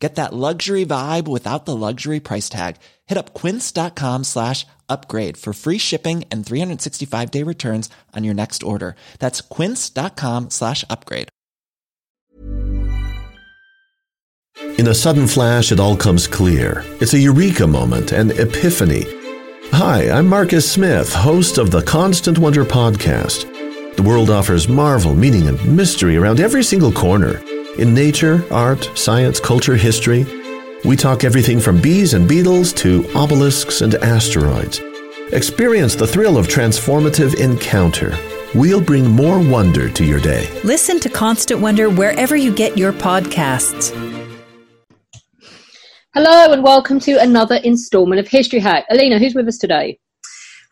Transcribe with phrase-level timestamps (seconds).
[0.00, 2.76] Get that luxury vibe without the luxury price tag.
[3.06, 8.62] Hit up quince.com slash upgrade for free shipping and 365 day returns on your next
[8.62, 8.96] order.
[9.18, 11.28] That's quince.com slash upgrade.
[14.78, 16.82] In a sudden flash, it all comes clear.
[17.00, 19.04] It's a eureka moment, an epiphany.
[19.72, 23.46] Hi, I'm Marcus Smith, host of the Constant Wonder podcast.
[23.96, 27.42] The world offers marvel, meaning, and mystery around every single corner.
[27.80, 30.26] In nature, art, science, culture, history,
[30.84, 34.82] we talk everything from bees and beetles to obelisks and asteroids.
[35.32, 38.14] Experience the thrill of transformative encounter.
[38.54, 40.46] We'll bring more wonder to your day.
[40.62, 43.96] Listen to Constant Wonder wherever you get your podcasts.
[46.12, 48.84] Hello and welcome to another instalment of History Hack.
[48.90, 49.98] Alina, who's with us today?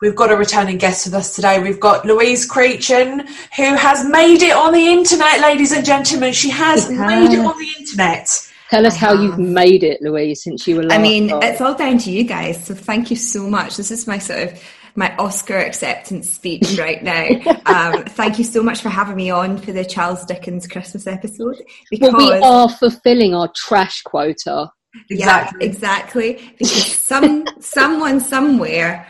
[0.01, 1.61] We've got a returning guest with us today.
[1.61, 6.33] We've got Louise Creechan, who has made it on the internet, ladies and gentlemen.
[6.33, 8.31] She has made it on the internet.
[8.71, 11.43] Tell us how you've made it, Louise, since you were last I mean, on.
[11.43, 12.65] it's all down to you guys.
[12.65, 13.77] So thank you so much.
[13.77, 14.63] This is my sort of
[14.95, 17.29] my Oscar acceptance speech right now.
[17.67, 21.57] um, thank you so much for having me on for the Charles Dickens Christmas episode.
[22.01, 24.71] Well, we are fulfilling our trash quota.
[25.11, 25.59] Exactly.
[25.61, 26.55] Yeah, exactly.
[26.57, 29.09] Because some someone somewhere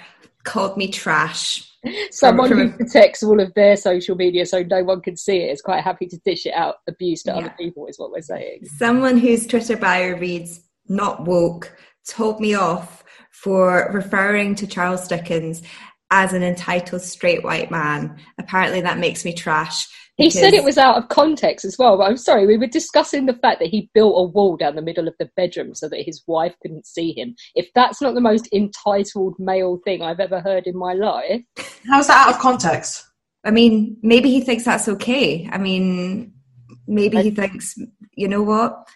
[0.49, 1.65] called me trash.
[2.11, 5.37] Someone from who a- protects all of their social media so no one can see
[5.37, 8.23] it is quite happy to dish it out abuse to other people, is what we're
[8.23, 8.65] saying.
[8.79, 11.77] Someone whose Twitter bio reads "not woke"
[12.09, 15.63] told me off for referring to Charles Dickens
[16.11, 18.19] as an entitled straight white man.
[18.39, 19.87] Apparently, that makes me trash.
[20.19, 23.27] He said it was out of context as well, but I'm sorry, we were discussing
[23.27, 26.03] the fact that he built a wall down the middle of the bedroom so that
[26.03, 27.36] his wife couldn't see him.
[27.55, 31.42] If that's not the most entitled male thing I've ever heard in my life,
[31.89, 33.05] How's that out of context?
[33.45, 35.48] I mean, maybe he thinks that's okay.
[35.52, 36.33] I mean,
[36.89, 37.79] maybe he thinks,
[38.14, 38.89] you know what?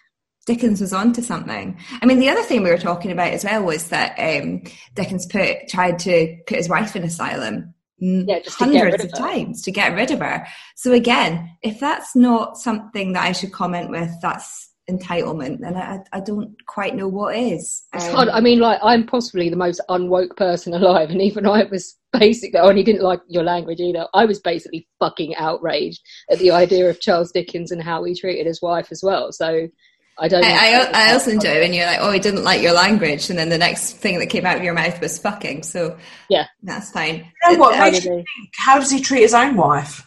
[0.47, 1.79] Dickens was onto something.
[2.01, 4.63] I mean, the other thing we were talking about as well was that um,
[4.95, 9.13] Dickens put tried to put his wife in asylum Yeah, just to get hundreds of
[9.13, 10.45] of times to get rid of her.
[10.75, 16.01] So again, if that's not something that I should comment with, that's entitlement, then I,
[16.13, 17.85] I don't quite know what is.
[17.95, 18.29] It's Um, hard.
[18.31, 22.59] I mean, like, I'm possibly the most unwoke person alive, and even I was basically,
[22.59, 24.09] oh, and he didn't like your language either.
[24.13, 26.01] I was basically fucking outraged
[26.33, 29.31] at the idea of Charles Dickens and how he treated his wife as well.
[29.31, 29.69] So
[30.19, 30.45] I don't.
[30.45, 30.49] I,
[30.83, 33.49] I, I also enjoy when you're like, oh, he didn't like your language, and then
[33.49, 35.63] the next thing that came out of your mouth was fucking.
[35.63, 35.97] So
[36.29, 36.47] Yeah.
[36.63, 37.27] that's fine.
[37.49, 38.27] You know what It's, makes you think?
[38.57, 40.07] How does he treat his own wife?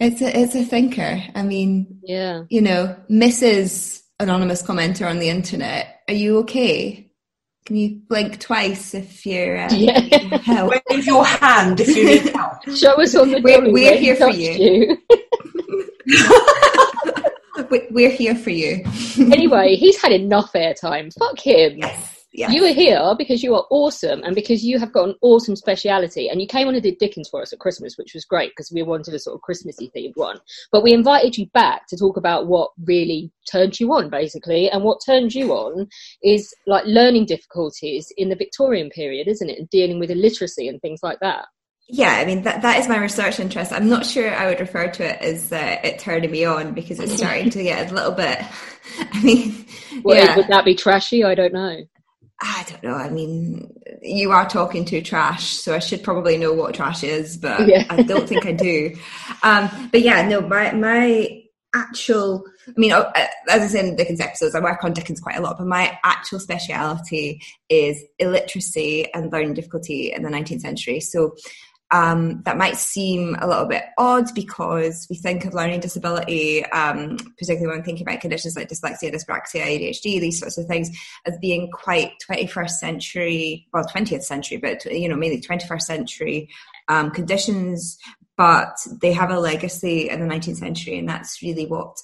[0.00, 1.22] it's a it's a thinker.
[1.34, 2.44] I mean, Yeah.
[2.50, 4.02] you know, Mrs.
[4.20, 6.00] Anonymous commenter on the internet.
[6.08, 7.10] Are you okay?
[7.66, 9.98] Can you blink twice if you're uh, Yeah.
[10.00, 10.72] need help?
[10.90, 12.62] Wave your hand if you need help.
[12.76, 14.96] Show us on the We're- we're here for touched you.
[17.70, 18.84] We- We're here for you.
[19.18, 21.12] anyway, he's had enough airtime.
[21.18, 21.78] Fuck him.
[21.78, 22.14] Yes.
[22.30, 22.52] Yes.
[22.52, 26.28] You are here because you are awesome and because you have got an awesome speciality.
[26.28, 28.70] And you came on and did Dickens for us at Christmas, which was great because
[28.70, 30.38] we wanted a sort of Christmassy themed one.
[30.70, 34.70] But we invited you back to talk about what really turned you on, basically.
[34.70, 35.88] And what turned you on
[36.22, 39.58] is like learning difficulties in the Victorian period, isn't it?
[39.58, 41.46] And dealing with illiteracy and things like that.
[41.90, 43.72] Yeah, I mean that that is my research interest.
[43.72, 47.00] I'm not sure I would refer to it as uh, it turning me on because
[47.00, 48.40] it's starting to get a little bit.
[48.98, 49.66] I mean,
[50.02, 51.24] Well, yeah, Would that be trashy?
[51.24, 51.78] I don't know.
[52.40, 52.94] I don't know.
[52.94, 53.72] I mean,
[54.02, 57.84] you are talking to trash, so I should probably know what trash is, but Yeah.
[57.90, 58.94] I don't think I do.
[59.42, 61.42] Um, but yeah, no, my my
[61.74, 62.44] actual.
[62.66, 63.10] I mean, uh,
[63.48, 65.96] as I said in Dickens episodes, I work on Dickens quite a lot, but my
[66.02, 70.98] actual speciality is illiteracy and learning difficulty in the 19th century.
[71.00, 71.36] So
[71.90, 77.16] um, that might seem a little bit odd because we think of learning disability, um,
[77.38, 80.90] particularly when thinking about conditions like dyslexia, dyspraxia, ADHD, these sorts of things,
[81.24, 86.48] as being quite 21st century, well, 20th century, but you know, mainly 21st century
[86.88, 87.98] um, conditions.
[88.36, 91.96] But they have a legacy in the 19th century, and that's really what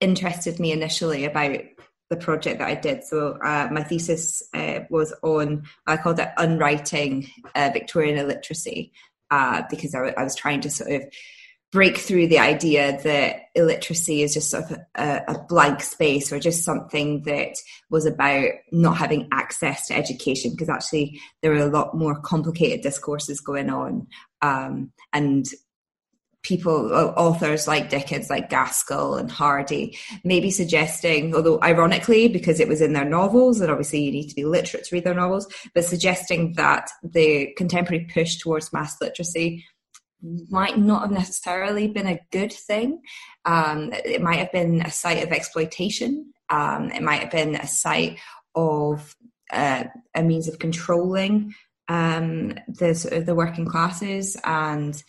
[0.00, 1.58] interested me initially about
[2.10, 3.04] the project that I did.
[3.04, 8.92] So uh, my thesis uh, was on I called it unwriting uh, Victorian illiteracy
[9.30, 11.02] uh, because I, w- I was trying to sort of
[11.70, 16.40] break through the idea that illiteracy is just sort of a, a blank space or
[16.40, 17.54] just something that
[17.90, 22.80] was about not having access to education because actually there are a lot more complicated
[22.80, 24.06] discourses going on
[24.40, 25.44] um, and
[26.42, 32.80] people, authors like Dickens, like Gaskell and Hardy, maybe suggesting, although ironically, because it was
[32.80, 35.84] in their novels, and obviously you need to be literate to read their novels, but
[35.84, 39.64] suggesting that the contemporary push towards mass literacy
[40.50, 43.00] might not have necessarily been a good thing.
[43.44, 46.32] Um, it might have been a site of exploitation.
[46.50, 48.18] Um, it might have been a site
[48.54, 49.14] of
[49.52, 51.54] uh, a means of controlling
[51.88, 55.02] um, the sort of the working classes and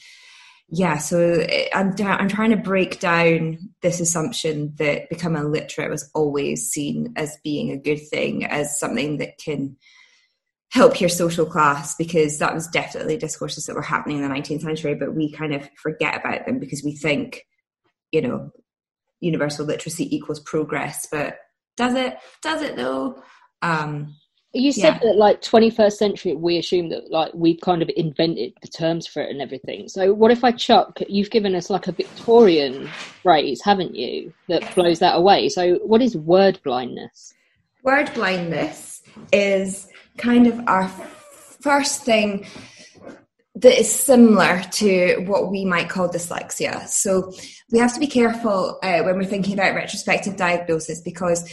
[0.72, 6.70] yeah so I'm, I'm trying to break down this assumption that becoming literate was always
[6.70, 9.78] seen as being a good thing as something that can
[10.72, 14.62] help your social class because that was definitely discourses that were happening in the 19th
[14.62, 17.46] century but we kind of forget about them because we think
[18.12, 18.52] you know
[19.20, 21.40] universal literacy equals progress but
[21.80, 22.18] does it?
[22.42, 23.24] Does it though?
[23.62, 24.18] Um
[24.54, 25.00] you said yeah.
[25.04, 29.22] that like 21st century we assume that like we've kind of invented the terms for
[29.22, 32.88] it and everything so what if i chuck you've given us like a victorian
[33.22, 37.34] phrase haven't you that blows that away so what is word blindness
[37.84, 39.88] word blindness is
[40.18, 40.88] kind of our
[41.62, 42.46] first thing
[43.56, 46.88] that is similar to what we might call dyslexia.
[46.88, 47.34] So
[47.72, 51.50] we have to be careful uh, when we're thinking about retrospective diagnosis because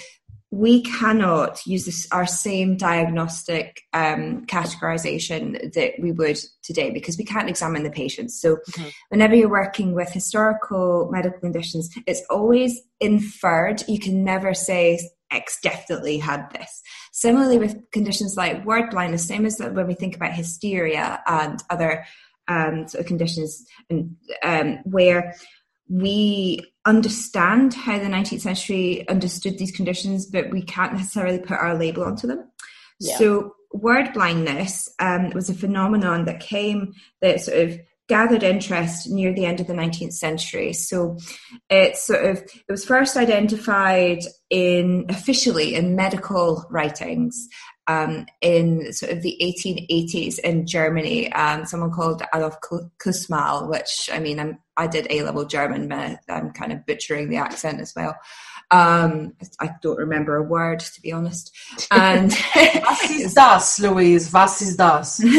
[0.56, 7.24] we cannot use this, our same diagnostic um, categorization that we would today because we
[7.24, 8.40] can't examine the patients.
[8.40, 8.88] So, mm-hmm.
[9.10, 13.84] whenever you're working with historical medical conditions, it's always inferred.
[13.86, 14.98] You can never say
[15.30, 16.82] X definitely had this.
[17.12, 22.06] Similarly, with conditions like word blindness, same as when we think about hysteria and other
[22.48, 25.34] um, sort of conditions, and um, where
[25.88, 31.76] we understand how the 19th century understood these conditions, but we can't necessarily put our
[31.76, 32.50] label onto them.
[33.00, 33.18] Yeah.
[33.18, 37.78] So, word blindness um, was a phenomenon that came that sort of
[38.08, 40.72] gathered interest near the end of the 19th century.
[40.72, 41.18] So
[41.68, 47.48] it sort of it was first identified in officially in medical writings
[47.88, 51.32] um, in sort of the 1880s in Germany.
[51.32, 52.58] Um, someone called Adolf
[52.98, 57.28] Kussmaul, which I mean, I'm, I did A level German, but I'm kind of butchering
[57.28, 58.16] the accent as well.
[58.70, 61.52] Um, I don't remember a word to be honest.
[61.90, 64.32] And was ist das, Louise?
[64.32, 65.20] Was ist das?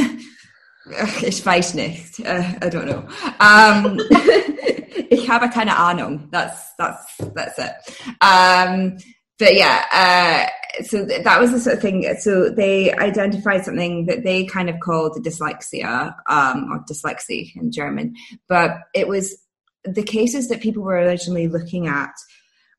[1.21, 2.19] Ich weiß nicht.
[2.21, 3.03] Uh, I don't know.
[3.41, 3.99] Um,
[5.09, 6.29] ich habe keine Ahnung.
[6.31, 7.73] That's that's that's it.
[8.21, 8.97] Um,
[9.37, 10.47] but yeah, uh,
[10.83, 12.15] so th- that was the sort of thing.
[12.19, 18.15] So they identified something that they kind of called dyslexia, um, or dyslexia in German.
[18.47, 19.37] But it was
[19.83, 22.11] the cases that people were originally looking at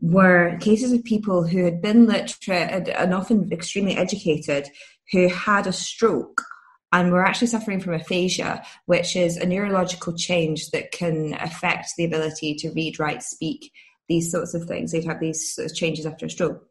[0.00, 4.68] were cases of people who had been literate and often extremely educated
[5.12, 6.42] who had a stroke
[6.92, 12.04] and we're actually suffering from aphasia, which is a neurological change that can affect the
[12.04, 13.72] ability to read, write, speak,
[14.08, 14.92] these sorts of things.
[14.92, 16.66] They'd have these sort of changes after a stroke.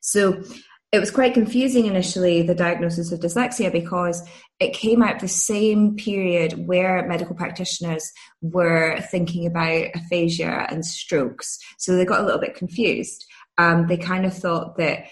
[0.00, 0.42] So
[0.90, 4.26] it was quite confusing initially, the diagnosis of dyslexia, because
[4.58, 8.10] it came out the same period where medical practitioners
[8.40, 11.58] were thinking about aphasia and strokes.
[11.76, 13.26] So they got a little bit confused.
[13.58, 15.06] Um, they kind of thought that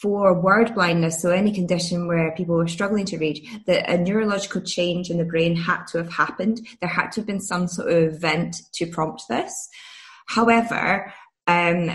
[0.00, 4.62] for word blindness, so any condition where people were struggling to read, that a neurological
[4.62, 6.66] change in the brain had to have happened.
[6.80, 9.68] There had to have been some sort of event to prompt this.
[10.26, 11.12] However,
[11.46, 11.90] um,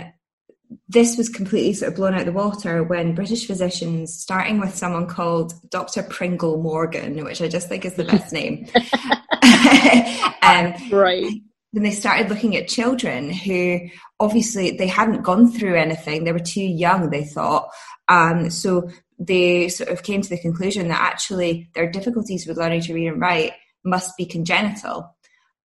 [0.88, 4.74] this was completely sort of blown out of the water when British physicians, starting with
[4.74, 6.02] someone called Dr.
[6.02, 8.66] Pringle Morgan, which I just think is the best name,
[10.42, 11.32] um, right.
[11.72, 13.80] When they started looking at children who
[14.18, 17.68] obviously they hadn't gone through anything, they were too young, they thought,
[18.08, 22.82] um, so they sort of came to the conclusion that actually their difficulties with learning
[22.82, 23.52] to read and write
[23.84, 25.15] must be congenital.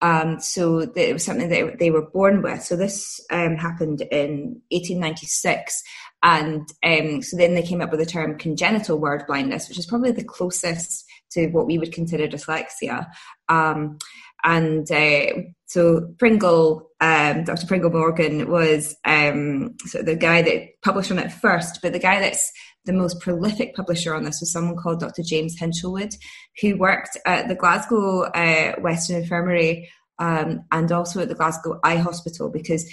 [0.01, 2.63] Um, so it was something that they were born with.
[2.63, 5.84] So this um, happened in 1896.
[6.24, 9.86] And um, so then they came up with the term congenital word blindness, which is
[9.86, 13.08] probably the closest to what we would consider dyslexia.
[13.50, 13.98] Um,
[14.43, 15.34] and uh,
[15.65, 17.67] so Pringle, um, Dr.
[17.67, 22.00] Pringle Morgan was um, sort of the guy that published on it first, but the
[22.00, 22.51] guy that's
[22.86, 25.24] the most prolific publisher on this was someone called Dr.
[25.24, 26.16] James Hinshelwood,
[26.62, 31.98] who worked at the Glasgow uh, Western Infirmary um, and also at the Glasgow Eye
[31.98, 32.92] Hospital because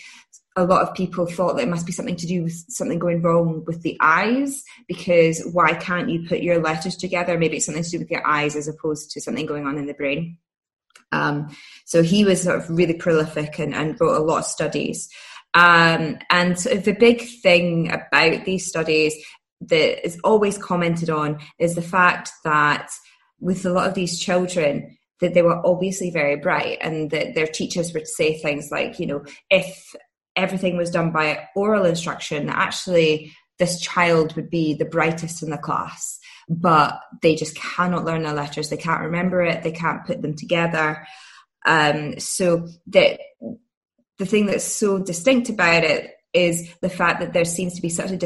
[0.57, 3.23] a lot of people thought that it must be something to do with something going
[3.23, 7.38] wrong with the eyes because why can't you put your letters together?
[7.38, 9.87] Maybe it's something to do with your eyes as opposed to something going on in
[9.87, 10.38] the brain.
[11.12, 11.54] Um,
[11.85, 15.09] so he was sort of really prolific and, and wrote a lot of studies.
[15.54, 19.14] Um, and sort of the big thing about these studies
[19.68, 22.90] that is always commented on is the fact that
[23.40, 27.46] with a lot of these children, that they were obviously very bright and that their
[27.46, 29.94] teachers would say things like, you know, if
[30.37, 35.58] everything was done by oral instruction, actually this child would be the brightest in the
[35.58, 38.70] class, but they just cannot learn the letters.
[38.70, 39.64] They can't remember it.
[39.64, 41.06] They can't put them together.
[41.66, 43.18] Um, so that
[44.18, 47.88] the thing that's so distinct about it is the fact that there seems to be
[47.88, 48.16] such a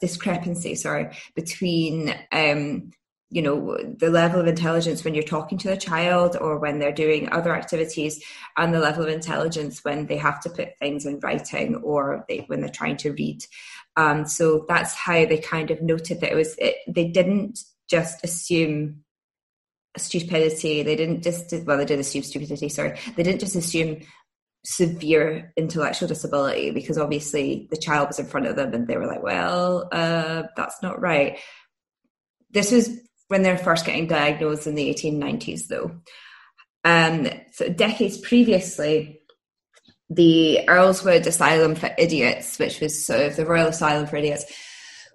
[0.00, 2.90] discrepancy, sorry, between um,
[3.30, 6.92] you know the level of intelligence when you're talking to a child or when they're
[6.92, 8.22] doing other activities
[8.56, 12.38] and the level of intelligence when they have to put things in writing or they,
[12.48, 13.44] when they're trying to read.
[13.96, 18.22] Um, so that's how they kind of noted that it was it, they didn't just
[18.24, 19.04] assume
[19.96, 20.82] stupidity.
[20.82, 22.98] They didn't just well they did assume stupidity sorry.
[23.16, 24.00] They didn't just assume
[24.64, 29.06] severe intellectual disability because obviously the child was in front of them and they were
[29.06, 31.38] like well uh, that's not right
[32.52, 32.90] this was
[33.28, 35.92] when they're first getting diagnosed in the 1890s, though.
[36.84, 39.20] Um, so decades previously,
[40.08, 44.46] the Earlswood Asylum for Idiots, which was sort of the Royal Asylum for Idiots,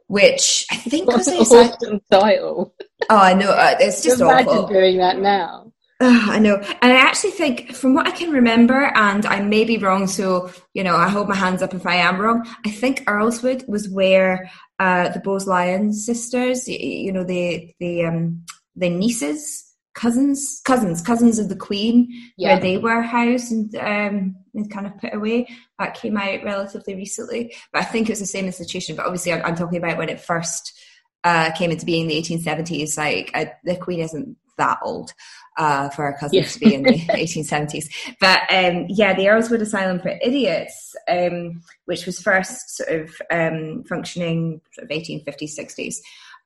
[0.08, 2.74] which I think was an awesome title.
[3.10, 3.52] Oh, I know.
[3.52, 4.68] Uh, it's just Imagine awful.
[4.68, 5.65] doing that now.
[6.02, 6.56] Uh, I know.
[6.82, 10.52] And I actually think, from what I can remember, and I may be wrong, so,
[10.74, 12.46] you know, I hold my hands up if I am wrong.
[12.66, 18.44] I think Earlswood was where uh, the Bowes-Lyons sisters, you, you, know, the, the, um,
[18.76, 22.54] the nieces, cousins, cousins, cousins of the Queen, yeah.
[22.54, 25.48] where they were housed and, um, and kind of put away.
[25.80, 27.56] That came out relatively recently.
[27.72, 28.98] But I think it was the same institution.
[28.98, 30.78] But obviously, I'm, I'm talking about when it first
[31.24, 32.98] uh, came into being in the 1870s.
[32.98, 35.14] Like, uh, the Queen isn't that old
[35.58, 37.86] uh, for our cousins to be in the 1870s.
[38.20, 43.84] But um, yeah, the Earlswood Asylum for Idiots, um, which was first sort of um,
[43.88, 45.96] functioning sort of 1850s, 60s.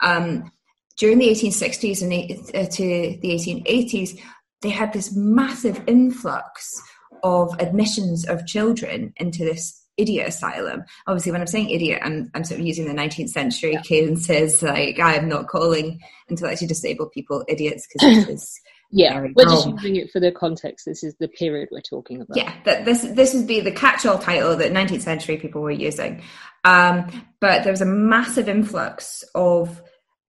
[0.01, 0.51] Um,
[0.97, 2.11] during the 1860s and
[2.55, 4.19] uh, to the 1880s,
[4.61, 6.81] they had this massive influx
[7.23, 10.83] of admissions of children into this idiot asylum.
[11.07, 13.81] Obviously, when I'm saying idiot, I'm, I'm sort of using the 19th century yeah.
[13.81, 14.63] cadences.
[14.63, 15.99] Like, I'm not calling
[16.29, 18.59] intellectually disabled people idiots because
[18.91, 20.86] yeah, we're just using it for the context.
[20.86, 22.38] This is the period we're talking about.
[22.38, 26.24] Yeah, that this this would be the catch-all title that 19th century people were using.
[26.63, 29.81] Um, but there was a massive influx of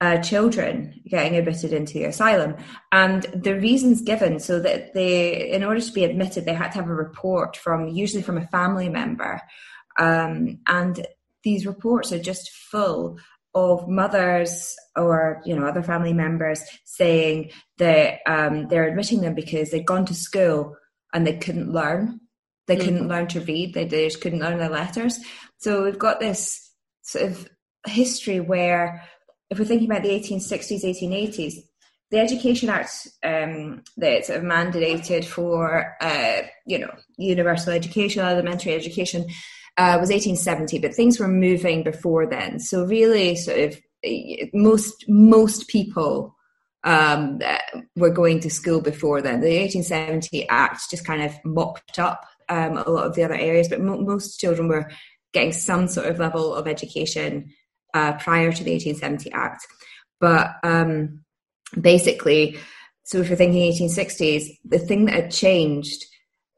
[0.03, 2.57] uh, children getting admitted into the asylum,
[2.93, 6.79] and the reasons given so that they, in order to be admitted, they had to
[6.79, 9.41] have a report from usually from a family member,
[9.99, 11.07] um, and
[11.43, 13.19] these reports are just full
[13.55, 19.71] of mothers or you know other family members saying that um, they're admitting them because
[19.71, 20.77] they'd gone to school
[21.13, 22.21] and they couldn't learn.
[22.67, 22.85] They mm-hmm.
[22.85, 23.75] couldn't learn to read.
[23.75, 25.19] They just couldn't learn their letters.
[25.59, 26.71] So we've got this
[27.03, 27.49] sort of
[27.87, 29.03] history where
[29.51, 31.55] if we're thinking about the 1860s 1880s
[32.11, 38.75] the Education Act um, that sort of mandated for uh, you know universal education, elementary
[38.75, 39.27] education,
[39.77, 42.59] uh, was 1870, but things were moving before then.
[42.59, 43.81] So really, sort of
[44.53, 46.35] most most people
[46.85, 47.41] um,
[47.97, 49.41] were going to school before then.
[49.41, 53.69] The 1870 Act just kind of mopped up um, a lot of the other areas,
[53.69, 54.91] but mo- most children were
[55.33, 57.53] getting some sort of level of education
[57.95, 59.67] uh, prior to the 1870 Act.
[60.21, 61.25] But um,
[61.81, 62.59] basically,
[63.05, 66.05] so if you're thinking 1860s, the thing that had changed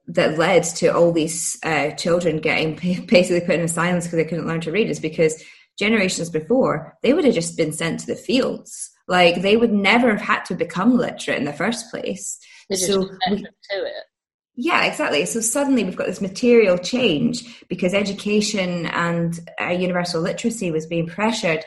[0.09, 2.75] that led to all these uh, children getting
[3.07, 5.43] basically put in silence because they couldn't learn to read is because
[5.79, 8.91] generations before they would have just been sent to the fields.
[9.09, 12.39] Like they would never have had to become literate in the first place.
[12.73, 13.93] So we, to it.
[14.55, 15.25] Yeah exactly.
[15.27, 21.07] So suddenly we've got this material change because education and uh, universal literacy was being
[21.07, 21.65] pressured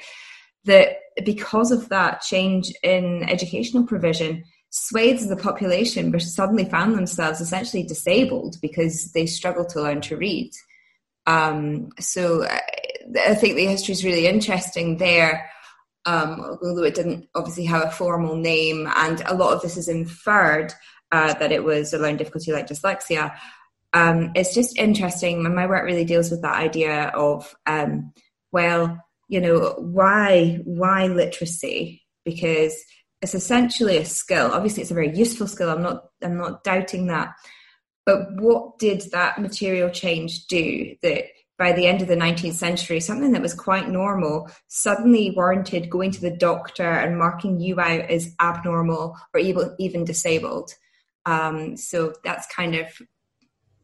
[0.66, 4.44] that because of that change in educational provision
[4.78, 10.02] swathes of the population but suddenly found themselves essentially disabled because they struggled to learn
[10.02, 10.52] to read.
[11.26, 15.50] Um, so I, uh, I think the history is really interesting there,
[16.06, 19.88] um, although it didn't obviously have a formal name, and a lot of this is
[19.88, 20.74] inferred
[21.12, 23.34] uh, that it was a learning difficulty like dyslexia.
[23.94, 28.12] Um, it's just interesting, and my work really deals with that idea of, um,
[28.52, 32.04] well, you know, why why literacy?
[32.26, 32.76] Because
[33.26, 34.52] it's essentially a skill.
[34.54, 35.72] Obviously, it's a very useful skill.
[35.72, 37.34] I'm not I'm not doubting that.
[38.06, 41.26] But what did that material change do that
[41.58, 46.12] by the end of the 19th century, something that was quite normal suddenly warranted going
[46.12, 50.72] to the doctor and marking you out as abnormal or even, disabled?
[51.26, 52.88] Um, so that's kind of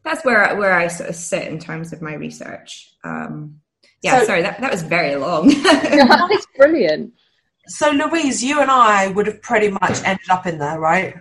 [0.04, 2.94] that's where where I sort of sit in terms of my research.
[3.04, 3.60] Um,
[4.04, 5.50] yeah, so, sorry, that, that was very long.
[5.64, 7.14] that's brilliant.
[7.72, 11.16] So, Louise, you and I would have pretty much ended up in there, right?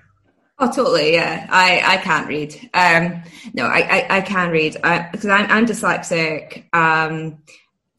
[0.58, 1.12] Oh, totally.
[1.14, 2.54] Yeah, I, I can't read.
[2.74, 3.22] Um,
[3.54, 7.38] no, I, I, I can read because I'm, I'm dyslexic, um,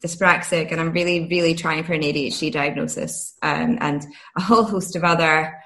[0.04, 4.06] dyspraxic, and I'm really, really trying for an ADHD diagnosis um, and
[4.36, 5.58] a whole host of other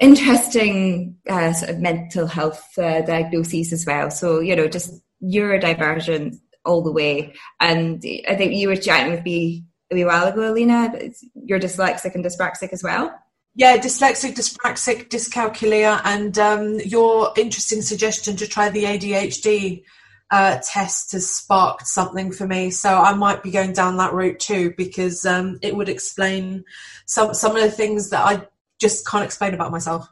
[0.00, 4.10] interesting uh, sort of mental health uh, diagnoses as well.
[4.10, 7.34] So, you know, just neurodivergent all the way.
[7.60, 10.92] And I think you were chatting with me a wee while ago, Alina.
[11.34, 13.14] You're dyslexic and dyspraxic as well.
[13.54, 19.84] Yeah, dyslexic, dyspraxic, dyscalculia, and um, your interesting suggestion to try the ADHD
[20.30, 22.70] uh, test has sparked something for me.
[22.70, 26.64] So I might be going down that route too because um, it would explain
[27.06, 28.46] some some of the things that I
[28.80, 30.08] just can't explain about myself.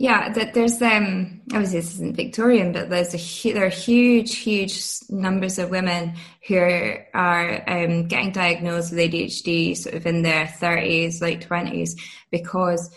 [0.00, 4.82] Yeah, that there's um obviously this isn't Victorian, but there's a there are huge, huge
[5.10, 6.14] numbers of women
[6.48, 11.96] who are um, getting diagnosed with ADHD sort of in their thirties, late twenties,
[12.30, 12.90] because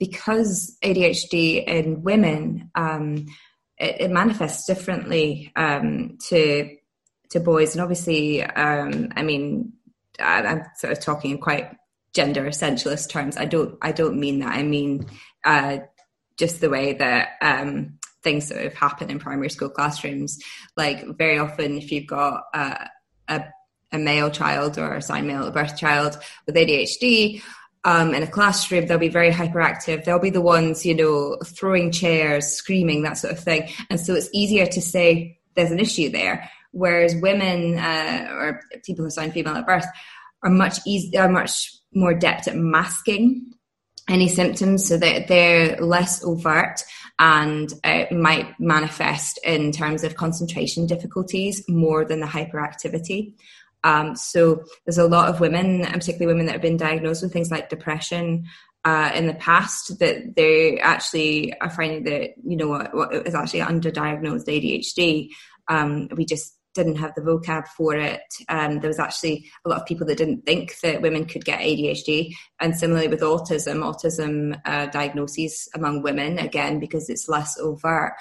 [0.00, 3.26] because ADHD in women um,
[3.78, 6.76] it, it, manifests differently um, to
[7.30, 9.74] to boys, and obviously, um, I mean,
[10.18, 11.76] I, I'm sort of talking in quite
[12.12, 13.36] gender essentialist terms.
[13.36, 14.56] I don't I don't mean that.
[14.56, 15.06] I mean.
[15.42, 15.78] Uh,
[16.40, 20.38] just the way that um, things sort of happen in primary school classrooms.
[20.76, 22.88] Like very often, if you've got a,
[23.92, 27.42] a male child or a sign male, a birth child with ADHD,
[27.84, 30.04] um, in a classroom, they'll be very hyperactive.
[30.04, 33.70] They'll be the ones, you know, throwing chairs, screaming, that sort of thing.
[33.88, 36.50] And so it's easier to say there's an issue there.
[36.72, 39.86] Whereas women uh, or people who sign female at birth
[40.42, 43.54] are much easy, are much more adept at masking
[44.10, 46.82] any symptoms so that they're less overt
[47.18, 53.34] and it might manifest in terms of concentration difficulties more than the hyperactivity.
[53.84, 57.50] Um, so there's a lot of women, particularly women that have been diagnosed with things
[57.50, 58.46] like depression
[58.84, 63.34] uh, in the past, that they actually are finding that you know what, what is
[63.34, 65.28] actually underdiagnosed ADHD.
[65.68, 68.22] Um, we just didn't have the vocab for it.
[68.48, 71.60] Um, there was actually a lot of people that didn't think that women could get
[71.60, 72.32] ADHD.
[72.60, 78.12] And similarly with autism, autism uh, diagnoses among women, again, because it's less overt.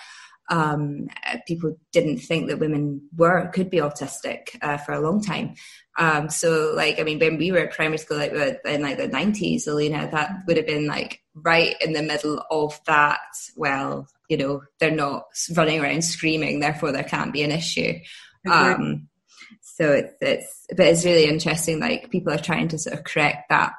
[0.51, 1.09] Um,
[1.45, 5.53] people didn't think that women were could be autistic uh, for a long time.
[5.99, 8.31] Um, so, like, I mean, when we were at primary school, like
[8.65, 12.79] in like the nineties, Alina, that would have been like right in the middle of
[12.87, 13.19] that.
[13.55, 17.93] Well, you know, they're not running around screaming, therefore there can't be an issue.
[18.47, 19.09] Um,
[19.61, 21.79] so it's it's but it's really interesting.
[21.79, 23.73] Like people are trying to sort of correct that,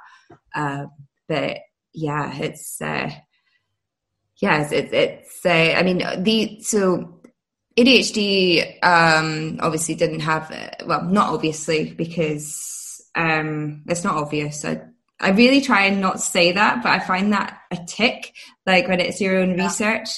[0.54, 0.86] uh,
[1.28, 1.58] but
[1.92, 3.10] yeah, it's uh,
[4.36, 7.20] yeah, it's it's, it's uh, I mean the so
[7.78, 10.50] ADHD um, obviously didn't have
[10.86, 14.64] well not obviously because um, it's not obvious.
[14.64, 14.82] I,
[15.20, 18.32] I really try and not say that, but I find that a tick,
[18.66, 19.64] like when it's your own yeah.
[19.64, 20.08] research.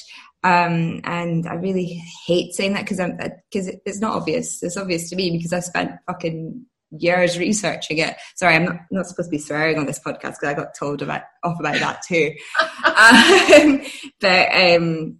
[0.43, 4.61] Um, and I really hate saying that because I'm because it's not obvious.
[4.61, 8.15] It's obvious to me because I spent fucking years researching it.
[8.35, 11.01] Sorry, I'm not, not supposed to be swearing on this podcast because I got told
[11.01, 12.33] about off about that too.
[12.85, 13.81] um,
[14.19, 15.17] but um,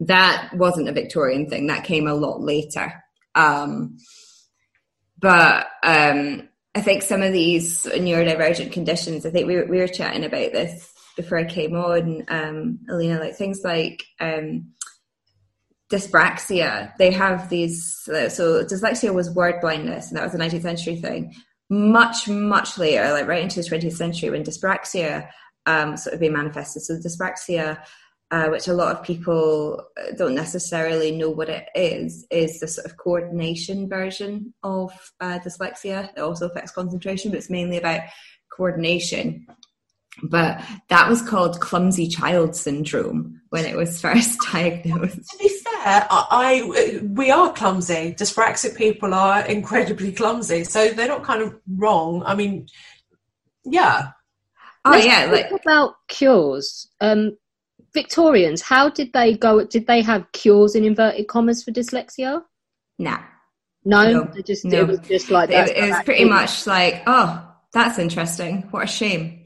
[0.00, 1.66] that wasn't a Victorian thing.
[1.66, 3.02] That came a lot later.
[3.34, 3.98] Um,
[5.18, 9.26] but um, I think some of these neurodivergent conditions.
[9.26, 13.20] I think we were, we were chatting about this before I came on, um, Alina,
[13.20, 14.72] like things like um,
[15.90, 16.96] dyspraxia.
[16.98, 18.08] They have these.
[18.08, 21.34] Uh, so dyslexia was word blindness, and that was a 19th century thing.
[21.70, 25.28] Much, much later, like right into the 20th century, when dyspraxia
[25.66, 26.82] um, sort of being manifested.
[26.82, 27.82] So dyspraxia.
[28.30, 32.66] Uh, which a lot of people uh, don't necessarily know what it is, is the
[32.66, 36.08] sort of coordination version of uh, dyslexia.
[36.16, 38.00] It also affects concentration, but it's mainly about
[38.50, 39.46] coordination
[40.22, 45.30] but that was called clumsy child syndrome when it was first diagnosed.
[45.30, 48.14] To be fair, I, I we are clumsy.
[48.18, 52.22] Dyspraxic people are incredibly clumsy, so they're not kind of wrong.
[52.24, 52.66] I mean,
[53.64, 54.10] yeah.
[54.84, 56.88] Oh Let's yeah, like about cures.
[57.00, 57.36] Um,
[57.94, 59.64] Victorians, how did they go?
[59.64, 62.42] Did they have cures in inverted commas for dyslexia?
[62.98, 63.16] No,
[63.84, 64.42] no, no.
[64.44, 64.80] just no.
[64.80, 68.62] it was just like it, it was pretty much like, oh, that's interesting.
[68.70, 69.41] What a shame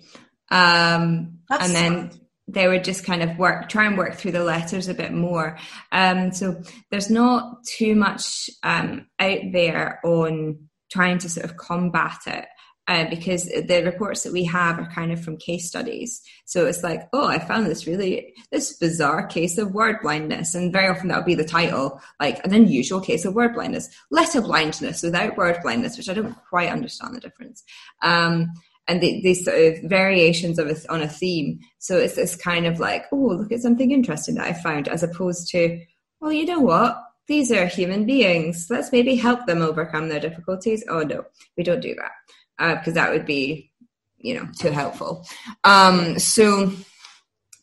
[0.50, 2.10] um, and then
[2.48, 5.58] they would just kind of work, try and work through the letters a bit more.
[5.90, 12.18] Um, so there's not too much um, out there on trying to sort of combat
[12.26, 12.46] it.
[12.88, 16.22] Uh, because the reports that we have are kind of from case studies.
[16.44, 20.54] So it's like, oh, I found this really, this bizarre case of word blindness.
[20.54, 23.88] And very often that would be the title, like an unusual case of word blindness,
[24.12, 27.64] letter blindness without word blindness, which I don't quite understand the difference.
[28.02, 28.52] Um,
[28.88, 31.58] and the, these sort of variations of a, on a theme.
[31.78, 35.02] So it's this kind of like, oh, look at something interesting that I found, as
[35.02, 35.80] opposed to,
[36.20, 37.02] well, you know what?
[37.26, 38.68] These are human beings.
[38.70, 40.84] Let's maybe help them overcome their difficulties.
[40.88, 41.24] Oh no,
[41.56, 43.72] we don't do that because uh, that would be,
[44.18, 45.26] you know, too helpful.
[45.64, 46.72] Um, so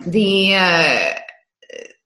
[0.05, 1.13] the uh,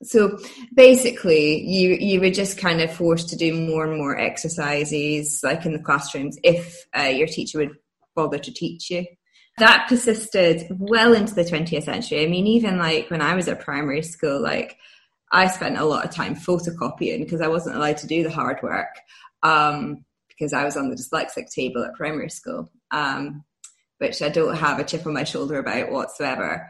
[0.03, 0.38] so
[0.75, 5.65] basically you you were just kind of forced to do more and more exercises like
[5.65, 7.75] in the classrooms if uh, your teacher would
[8.17, 9.06] bother to teach you
[9.60, 13.62] that persisted well into the 20th century i mean even like when i was at
[13.62, 14.77] primary school like
[15.32, 18.62] i spent a lot of time photocopying because i wasn't allowed to do the hard
[18.62, 18.99] work
[19.43, 23.43] um, because i was on the dyslexic table at primary school um,
[23.99, 26.69] which i don't have a chip on my shoulder about whatsoever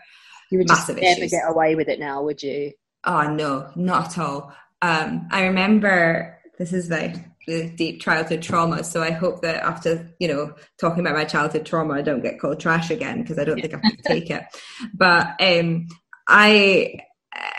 [0.51, 1.31] you would just Massive never issues.
[1.31, 2.71] get away with it now would you
[3.07, 4.53] Oh no, not at all.
[4.81, 7.15] Um, I remember this is like
[7.47, 8.83] the deep childhood trauma.
[8.83, 12.39] So I hope that after you know talking about my childhood trauma, I don't get
[12.39, 14.43] called trash again because I don't think I can take it.
[14.93, 15.87] But um,
[16.27, 16.99] I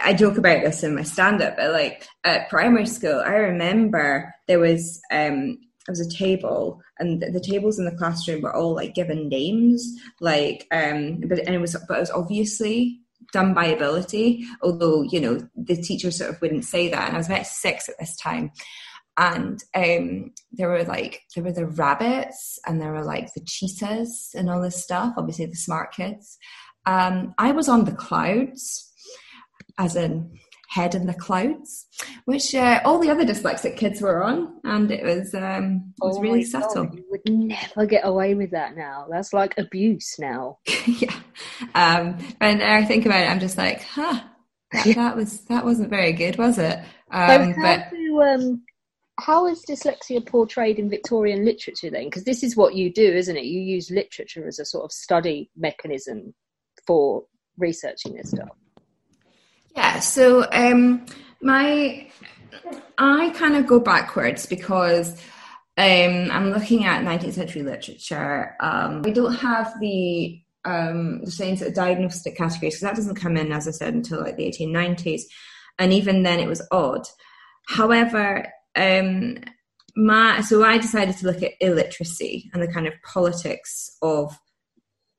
[0.00, 4.34] I joke about this in my stand up, but like at primary school, I remember
[4.46, 8.74] there was um there was a table and the tables in the classroom were all
[8.74, 13.00] like given names like um but and it was but it was obviously
[13.32, 17.08] done by ability, although, you know, the teacher sort of wouldn't say that.
[17.08, 18.52] And I was about six at this time.
[19.18, 24.30] And um, there were like, there were the rabbits and there were like the cheetahs
[24.36, 26.38] and all this stuff, obviously the smart kids.
[26.86, 28.92] Um, I was on the clouds,
[29.76, 31.86] as in head in the clouds,
[32.26, 36.18] which uh, all the other dyslexic kids were on, and it was um, it was
[36.18, 36.84] oh really subtle.
[36.84, 39.06] God, you would never get away with that now.
[39.10, 40.58] That's like abuse now.
[40.86, 41.18] yeah,
[41.74, 44.20] um, and I think about it, I'm just like, huh,
[44.72, 46.78] that, that was that wasn't very good, was it?
[47.10, 48.62] Um, so but do, um,
[49.18, 52.04] how is dyslexia portrayed in Victorian literature then?
[52.04, 53.44] Because this is what you do, isn't it?
[53.44, 56.34] You use literature as a sort of study mechanism
[56.86, 57.24] for
[57.56, 58.48] researching this stuff.
[59.76, 61.04] Yeah, so um,
[61.42, 62.08] my
[62.96, 65.20] I kind of go backwards because
[65.76, 68.56] um, I'm looking at 19th century literature.
[68.60, 73.14] Um, we don't have the um, the same sort of diagnostic categories because that doesn't
[73.14, 75.22] come in, as I said, until like the 1890s,
[75.78, 77.06] and even then it was odd.
[77.68, 79.38] However, um,
[79.96, 84.38] my so I decided to look at illiteracy and the kind of politics of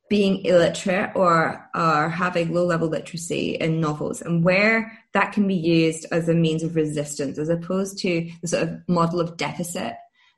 [0.10, 5.54] being illiterate or, or having low level literacy in novels and where that can be
[5.54, 9.94] used as a means of resistance as opposed to the sort of model of deficit.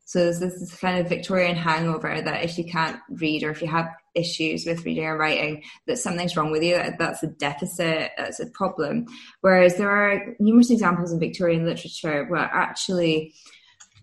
[0.05, 3.67] So there's this kind of Victorian hangover that if you can't read or if you
[3.69, 8.11] have issues with reading or writing, that something's wrong with you, that that's a deficit,
[8.17, 9.05] that's a problem.
[9.41, 13.33] Whereas there are numerous examples in Victorian literature where actually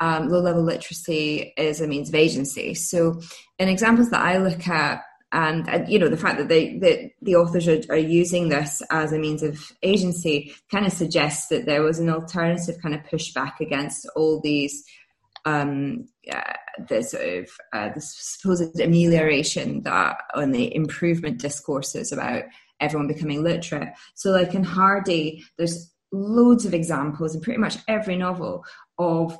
[0.00, 2.74] um, low level literacy is a means of agency.
[2.74, 3.20] So
[3.58, 7.10] in examples that I look at, and, and, you know the fact that they that
[7.20, 11.66] the authors are, are using this as a means of agency kind of suggests that
[11.66, 14.82] there was an alternative kind of pushback against all these
[15.48, 16.52] um, uh,
[16.88, 22.44] the sort of uh, the supposed amelioration that on the improvement discourses about
[22.80, 23.88] everyone becoming literate.
[24.14, 28.64] So, like in Hardy, there's loads of examples in pretty much every novel
[28.98, 29.38] of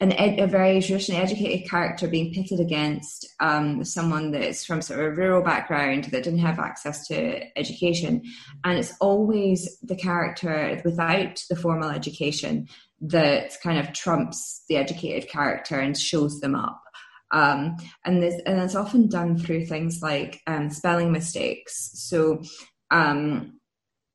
[0.00, 5.00] an ed- a very traditionally educated character being pitted against um, someone that's from sort
[5.00, 8.22] of a rural background that didn't have access to education.
[8.64, 12.68] And it's always the character without the formal education
[13.00, 16.82] that kind of trumps the educated character and shows them up.
[17.30, 21.90] Um, and, this, and it's often done through things like um, spelling mistakes.
[21.94, 22.42] So
[22.90, 23.58] um,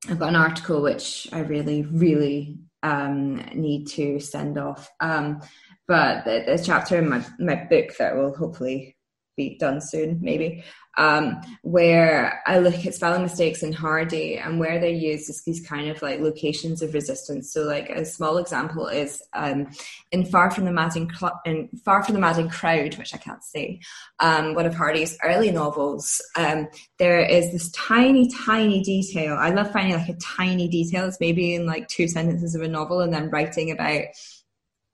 [0.09, 4.89] I've got an article which I really, really um, need to send off.
[4.99, 5.41] Um,
[5.87, 8.95] but there's a chapter in my, my book that will hopefully
[9.35, 10.63] be done soon, maybe,
[10.97, 15.89] um, where I look at spelling mistakes in Hardy and where they use these kind
[15.89, 17.53] of like locations of resistance.
[17.53, 19.67] So, like a small example is um,
[20.11, 23.43] in Far from the Madding Cl- in Far from the Madding Crowd, which I can't
[23.43, 23.79] say,
[24.19, 26.21] um, one of Hardy's early novels.
[26.35, 26.67] Um,
[26.99, 29.35] there is this tiny, tiny detail.
[29.35, 31.05] I love finding like a tiny detail.
[31.05, 34.03] It's maybe in like two sentences of a novel, and then writing about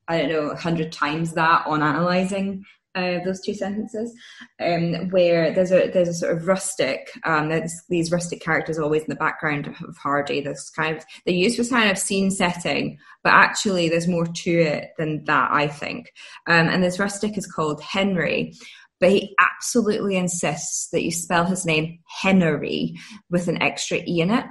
[0.08, 2.64] I don't know, a hundred times that on analysing
[2.98, 4.14] uh, those two sentences,
[4.60, 9.04] um, where there's a there's a sort of rustic, um, there's these rustic characters always
[9.04, 10.42] in the background of Hardy.
[10.42, 14.52] There's kind of they use for kind of scene setting, but actually there's more to
[14.52, 16.12] it than that, I think.
[16.48, 18.54] Um, and this rustic is called Henry,
[19.00, 22.96] but he absolutely insists that you spell his name Henry
[23.30, 24.46] with an extra e in it.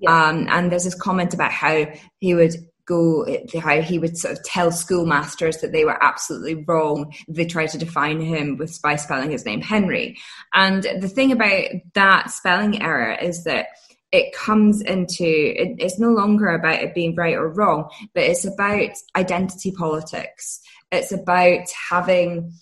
[0.00, 0.28] Yeah.
[0.28, 1.86] Um, and there's this comment about how
[2.18, 2.54] he would
[2.86, 3.26] go
[3.58, 7.78] how he would sort of tell schoolmasters that they were absolutely wrong they tried to
[7.78, 10.16] define him with by spelling his name henry.
[10.52, 13.68] And the thing about that spelling error is that
[14.12, 18.44] it comes into it, it's no longer about it being right or wrong but it's
[18.44, 20.60] about identity politics.
[20.92, 22.52] It's about having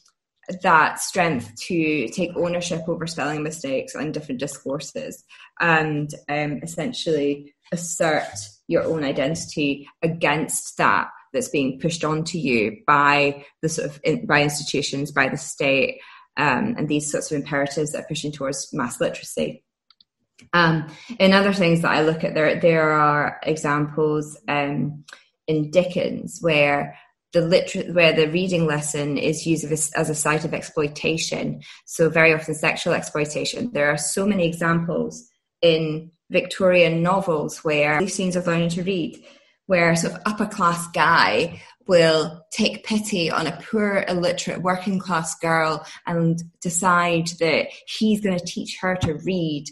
[0.62, 5.24] that strength to take ownership over spelling mistakes and different discourses
[5.60, 8.34] and um, essentially assert
[8.68, 14.42] your own identity against that that's being pushed onto you by the sort of by
[14.42, 16.00] institutions by the state
[16.36, 19.64] um, and these sorts of imperatives that are pushing towards mass literacy
[20.52, 20.86] um,
[21.18, 25.04] in other things that I look at, there there are examples um,
[25.46, 26.98] in Dickens where
[27.32, 31.62] the liter- where the reading lesson is used as a site of exploitation.
[31.86, 33.70] So very often sexual exploitation.
[33.72, 35.28] There are so many examples
[35.60, 39.22] in Victorian novels where these scenes of learning to read,
[39.66, 45.34] where sort of upper class guy will take pity on a poor illiterate working class
[45.38, 49.66] girl and decide that he's going to teach her to read.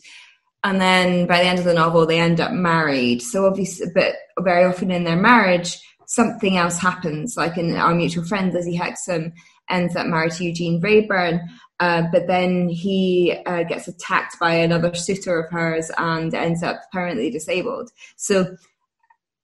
[0.62, 3.22] And then by the end of the novel they end up married.
[3.22, 7.36] So obviously but very often in their marriage something else happens.
[7.36, 9.32] Like in our mutual friend lizzie hexam
[9.68, 11.40] ends up married to eugene wrayburn
[11.80, 16.80] uh, but then he uh, gets attacked by another suitor of hers and ends up
[16.92, 18.56] permanently disabled so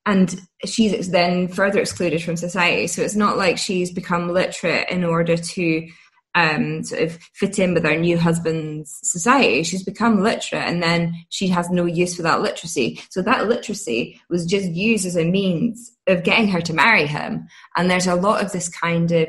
[0.05, 5.05] and she's then further excluded from society so it's not like she's become literate in
[5.05, 5.89] order to
[6.37, 9.63] um, sort of fit in with her new husband's society.
[9.63, 13.01] She's become literate and then she has no use for that literacy.
[13.09, 17.49] So that literacy was just used as a means of getting her to marry him.
[17.75, 19.29] And there's a lot of this kind of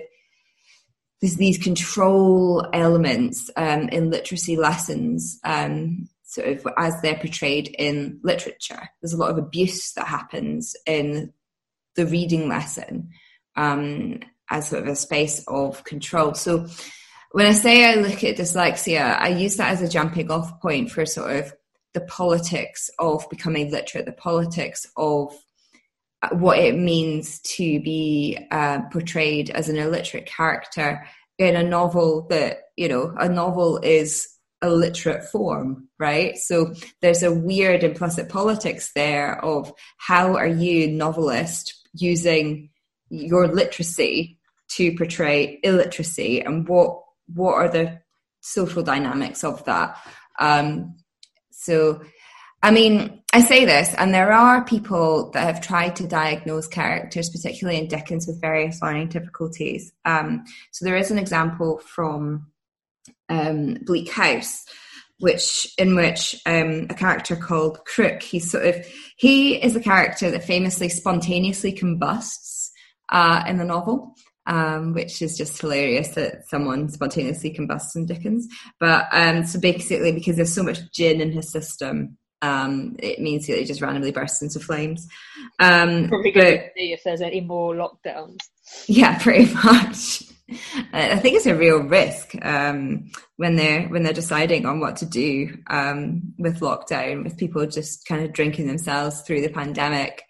[1.21, 8.19] there's these control elements um, in literacy lessons, um, sort of as they're portrayed in
[8.23, 8.89] literature.
[9.01, 11.33] There's a lot of abuse that happens in
[11.95, 13.09] the reading lesson
[13.55, 16.35] um, as sort of a space of control.
[16.35, 16.67] So
[17.31, 20.91] when I say I look at dyslexia, I use that as a jumping off point
[20.91, 21.53] for sort of
[21.93, 25.33] the politics of becoming literate, the politics of
[26.31, 31.05] what it means to be uh, portrayed as an illiterate character
[31.37, 34.27] in a novel that, you know, a novel is
[34.61, 36.35] a literate form, right?
[36.37, 42.71] So there's a weird implicit politics there of how are you, novelist, using
[43.09, 47.01] your literacy to portray illiteracy and what
[47.33, 47.99] what are the
[48.41, 49.97] social dynamics of that?
[50.39, 50.95] Um,
[51.51, 52.01] so,
[52.63, 57.29] I mean, I say this, and there are people that have tried to diagnose characters,
[57.29, 59.91] particularly in Dickens, with various learning difficulties.
[60.05, 62.51] Um, so, there is an example from
[63.29, 64.65] um, Bleak House,
[65.19, 68.85] which in which um, a character called Krook, he's sort of
[69.17, 72.71] he is a character that famously spontaneously combusts
[73.09, 74.15] uh, in the novel
[74.47, 78.47] um, which is just hilarious that someone spontaneously combusts in Dickens.
[78.79, 83.47] But um, so basically, because there's so much gin in his system, um, it means
[83.47, 85.07] that it just randomly bursts into flames.
[85.59, 88.37] Um, Probably going to see if there's any more lockdowns.
[88.87, 90.23] Yeah, pretty much.
[90.93, 95.05] I think it's a real risk um, when they're when they're deciding on what to
[95.05, 100.23] do um, with lockdown, with people just kind of drinking themselves through the pandemic.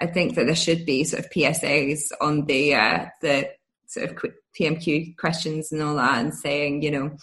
[0.00, 3.50] I think that there should be sort of PSAs on the uh, the
[3.88, 4.24] sort of
[4.58, 7.16] PMQ questions and all that, and saying, you know,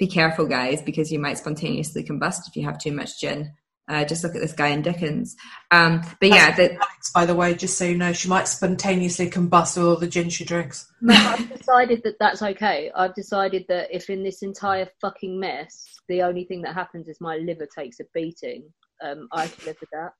[0.00, 3.52] be careful, guys, because you might spontaneously combust if you have too much gin.
[3.86, 5.36] Uh, just look at this guy in Dickens.
[5.70, 9.28] Um, but yeah, the, Alex, by the way, just so you know, she might spontaneously
[9.28, 10.90] combust all the gin she drinks.
[11.08, 12.90] I've decided that that's okay.
[12.94, 17.20] I've decided that if in this entire fucking mess, the only thing that happens is
[17.20, 20.12] my liver takes a beating, um, I can live with that.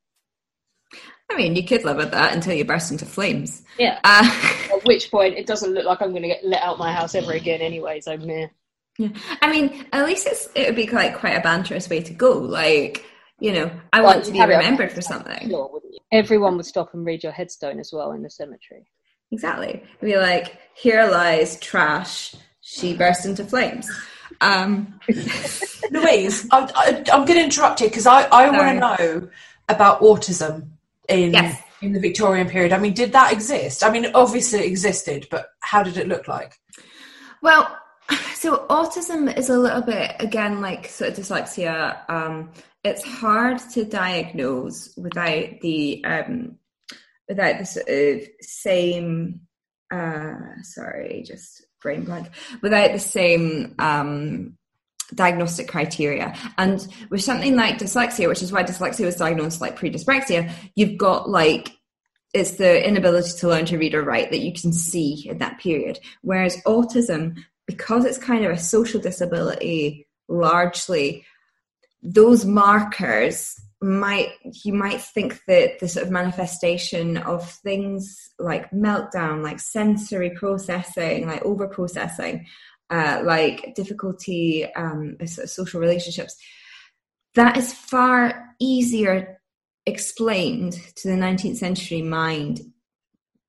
[1.31, 3.63] I mean, you could live with that until you burst into flames.
[3.79, 4.01] Yeah.
[4.03, 4.29] Uh,
[4.75, 7.15] At which point, it doesn't look like I'm going to get let out my house
[7.15, 8.01] ever again anyway.
[8.01, 8.49] So meh.
[8.99, 9.09] Yeah.
[9.41, 12.33] I mean, at least it's it would be like quite a banterous way to go.
[12.33, 13.05] Like,
[13.39, 15.49] you know, I well, want to be remembered for something.
[15.49, 15.81] Sure,
[16.13, 18.87] Everyone would stop and read your headstone as well in the cemetery.
[19.33, 19.83] Exactly.
[19.83, 22.35] It'd be like, here lies trash.
[22.61, 23.91] She burst into flames.
[24.41, 25.01] Um.
[25.91, 29.29] Louise, I'm, I'm going to interrupt you because I, I want to know
[29.69, 30.69] about autism
[31.09, 31.61] in yes.
[31.83, 32.73] in the Victorian period.
[32.73, 33.85] I mean, did that exist?
[33.85, 36.55] I mean, obviously it existed, but how did it look like?
[37.43, 37.77] Well,
[38.41, 42.09] so autism is a little bit again like sort of dyslexia.
[42.09, 46.57] Um, it's hard to diagnose without the um,
[47.29, 49.43] without the sort of same.
[49.93, 52.29] Uh, sorry, just brain blank.
[52.63, 54.57] Without the same um,
[55.15, 56.35] diagnostic criteria.
[56.57, 61.29] And with something like dyslexia, which is why dyslexia was diagnosed like pre-dyspraxia, you've got
[61.29, 61.77] like
[62.33, 65.59] it's the inability to learn to read or write that you can see in that
[65.59, 65.99] period.
[66.23, 67.37] Whereas autism,
[67.71, 71.25] because it's kind of a social disability largely,
[72.03, 74.33] those markers might
[74.65, 81.27] you might think that the sort of manifestation of things like meltdown like sensory processing
[81.27, 82.45] like over processing
[82.91, 86.37] uh, like difficulty um, social relationships
[87.35, 89.41] that is far easier
[89.87, 92.61] explained to the 19th century mind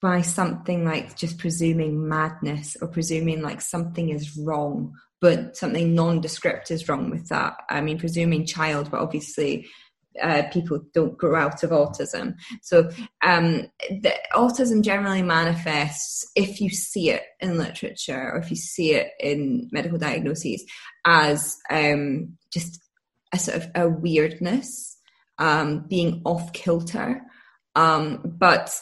[0.01, 6.71] by something like just presuming madness or presuming like something is wrong but something nondescript
[6.71, 9.67] is wrong with that i mean presuming child but obviously
[10.21, 12.35] uh, people don't grow out of autism.
[12.61, 12.89] So,
[13.23, 18.93] um, the, autism generally manifests if you see it in literature or if you see
[18.93, 20.65] it in medical diagnoses
[21.05, 22.81] as um, just
[23.33, 24.97] a sort of a weirdness,
[25.37, 27.21] um, being off kilter.
[27.75, 28.77] Um, but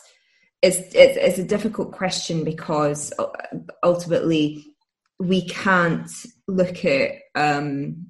[0.62, 3.28] it's, it's, it's a difficult question because uh,
[3.84, 4.65] ultimately
[5.19, 6.10] we can't
[6.48, 8.08] look at um,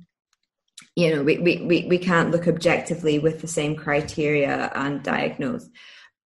[0.95, 5.67] you know we, we, we can't look objectively with the same criteria and diagnose.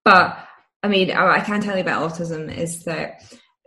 [0.03, 0.37] But
[0.83, 3.23] i mean i can tell you about autism is that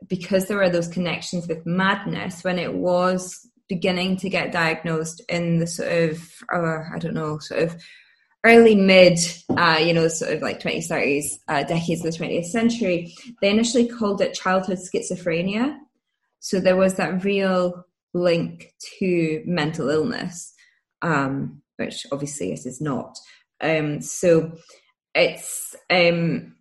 [0.06, 5.58] because there are those connections with madness when it was beginning to get diagnosed in
[5.58, 6.22] the sort of
[6.54, 7.82] uh, i don't know sort of
[8.46, 9.18] early mid
[9.56, 13.50] uh, you know sort of like 20s 30s uh, decades of the 20th century they
[13.50, 15.76] initially called it childhood schizophrenia
[16.38, 20.54] so there was that real link to mental illness
[21.02, 23.18] um, which obviously it is not.
[23.60, 24.52] Um, so
[25.14, 26.54] it's um,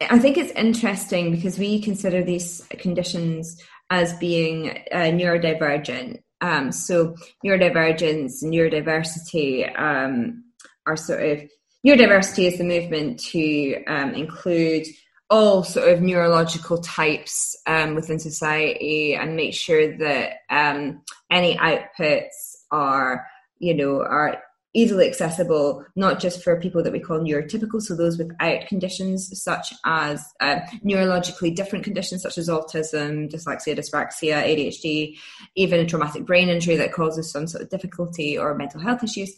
[0.00, 3.56] I think it's interesting because we consider these conditions
[3.90, 6.20] as being uh, neurodivergent.
[6.42, 10.44] Um, so neurodivergence, neurodiversity um,
[10.86, 11.40] are sort of
[11.86, 14.86] neurodiversity is the movement to um, include
[15.28, 22.54] all sort of neurological types um, within society and make sure that um, any outputs
[22.70, 23.26] are
[23.58, 24.42] you know, are
[24.74, 29.72] easily accessible, not just for people that we call neurotypical, so those without conditions such
[29.86, 35.16] as uh, neurologically different conditions such as autism, dyslexia, dyspraxia, ADHD,
[35.54, 39.34] even a traumatic brain injury that causes some sort of difficulty or mental health issues.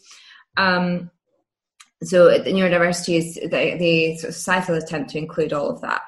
[0.56, 1.10] Um,
[2.02, 6.02] so the neurodiversity is the, societal attempt to include all of that.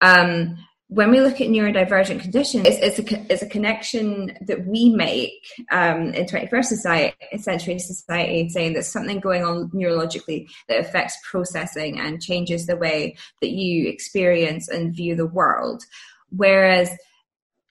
[0.00, 4.90] Um, when we look at neurodivergent conditions, it's, it's, a, it's a connection that we
[4.90, 11.16] make um, in 21st society, century society, saying there's something going on neurologically that affects
[11.30, 15.84] processing and changes the way that you experience and view the world.
[16.30, 16.90] Whereas,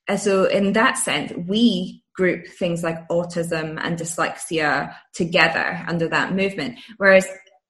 [0.07, 6.33] uh, so in that sense, we group things like autism and dyslexia together under that
[6.33, 6.79] movement.
[6.97, 7.27] Whereas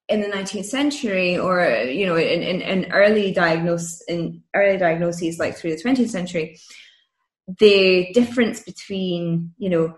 [0.09, 5.37] in the 19th century or you know in, in, in early diagnose in early diagnoses
[5.39, 6.59] like through the 20th century
[7.59, 9.95] the difference between you know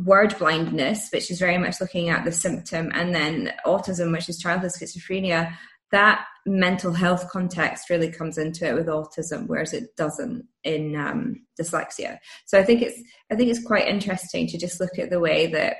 [0.00, 4.38] word blindness which is very much looking at the symptom and then autism which is
[4.38, 5.54] childhood schizophrenia
[5.92, 11.46] that mental health context really comes into it with autism whereas it doesn't in um,
[11.60, 12.18] dyslexia.
[12.46, 15.46] So i think it's i think it's quite interesting to just look at the way
[15.48, 15.76] that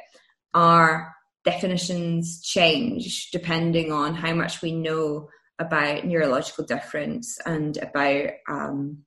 [0.54, 1.13] our
[1.44, 5.28] definitions change depending on how much we know
[5.58, 9.04] about neurological difference and about um,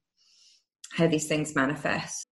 [0.92, 2.26] how these things manifest.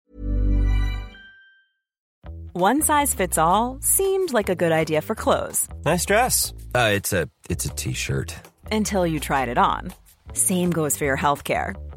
[2.53, 5.67] One size fits all seemed like a good idea for clothes.
[5.83, 6.53] Nice dress.
[6.73, 8.33] Uh, it's a it's a t-shirt.
[8.71, 9.91] Until you tried it on.
[10.31, 11.75] Same goes for your health care.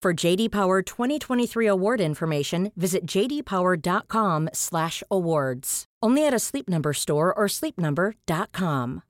[0.00, 5.84] For JD Power 2023 award information, visit jdpower.com/awards.
[6.00, 9.02] Only at a Sleep Number store or sleepnumber.com.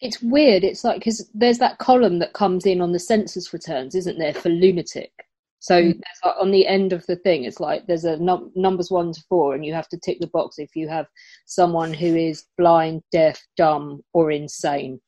[0.00, 0.64] It's weird.
[0.64, 4.34] It's like because there's that column that comes in on the census returns, isn't there,
[4.34, 5.12] for lunatic?
[5.60, 6.00] So mm.
[6.24, 9.22] like, on the end of the thing, it's like there's a num- numbers one to
[9.28, 11.06] four, and you have to tick the box if you have
[11.46, 15.00] someone who is blind, deaf, dumb, or insane.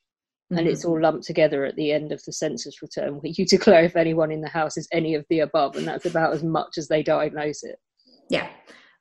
[0.54, 0.58] Mm-hmm.
[0.58, 3.84] And it's all lumped together at the end of the census return where you declare
[3.84, 6.78] if anyone in the house is any of the above, and that's about as much
[6.78, 7.78] as they diagnose it.
[8.28, 8.48] Yeah.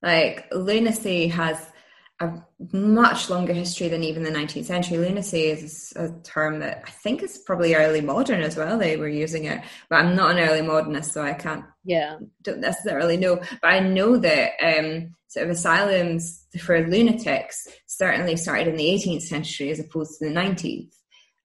[0.02, 1.72] Like lunacy has
[2.20, 4.98] a much longer history than even the 19th century.
[4.98, 8.78] Lunacy is a term that I think is probably early modern as well.
[8.78, 11.66] They were using it, but I'm not an early modernist, so I can't.
[11.84, 13.38] Yeah, don't necessarily know.
[13.62, 19.24] But I know that um, sort of asylums for lunatics certainly started in the 18th
[19.24, 20.94] century as opposed to the 19th.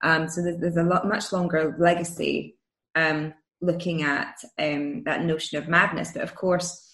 [0.03, 2.57] Um, so there's, there's, a lot much longer legacy
[2.95, 6.13] um, looking at um, that notion of madness.
[6.13, 6.85] But of course,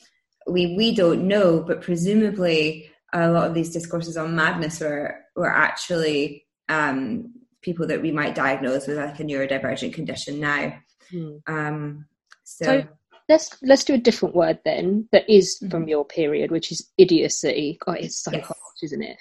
[0.47, 5.51] we we don't know, but presumably a lot of these discourses on madness were were
[5.51, 7.33] actually um,
[7.63, 10.75] people that we might diagnose with like a neurodivergent condition now.
[11.13, 11.41] Mm.
[11.47, 12.07] Um,
[12.45, 12.89] so, so,
[13.29, 15.71] let's let's do a different word then that is mm-hmm.
[15.71, 17.79] from your period, which is idiocy.
[17.85, 18.47] God, it's so yes.
[18.47, 19.17] harsh, isn't it?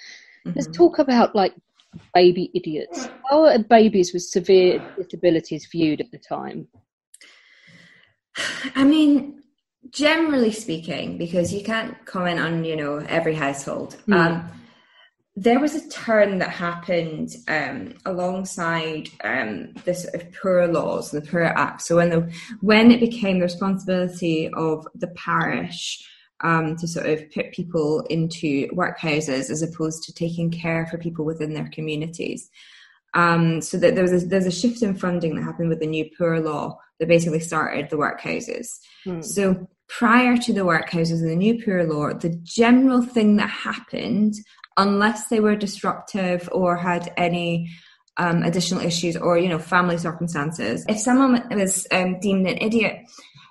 [0.46, 0.52] Mm-hmm.
[0.56, 1.54] Let's talk about like
[2.14, 3.08] baby idiots.
[3.30, 6.68] How are babies with severe disabilities viewed at the time?
[8.74, 9.42] I mean,
[9.90, 13.96] generally speaking, because you can't comment on you know every household.
[14.08, 14.14] Mm.
[14.14, 14.50] Um,
[15.36, 21.22] there was a turn that happened um, alongside um, the sort of poor laws and
[21.22, 21.82] the poor act.
[21.82, 26.08] So when the when it became the responsibility of the parish
[26.42, 31.24] um, to sort of put people into workhouses as opposed to taking care for people
[31.24, 32.50] within their communities.
[33.14, 35.86] Um, so that there was a, there's a shift in funding that happened with the
[35.86, 38.80] new poor law that basically started the workhouses.
[39.04, 39.20] Hmm.
[39.20, 44.34] So prior to the workhouses and the new poor law, the general thing that happened,
[44.76, 47.70] unless they were disruptive or had any
[48.16, 52.98] um, additional issues or you know family circumstances, if someone was um, deemed an idiot,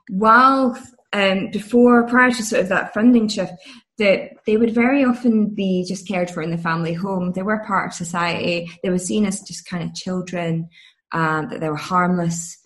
[0.09, 0.77] while
[1.13, 3.53] um, before prior to sort of that funding shift,
[3.99, 7.31] that they would very often be just cared for in the family home.
[7.31, 8.71] They were part of society.
[8.81, 10.69] They were seen as just kind of children,
[11.11, 12.57] um, that they were harmless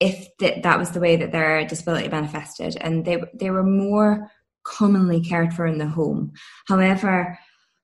[0.00, 2.76] if that, that was the way that their disability manifested.
[2.80, 4.30] And they, they were more
[4.64, 6.32] commonly cared for in the home.
[6.66, 7.38] However,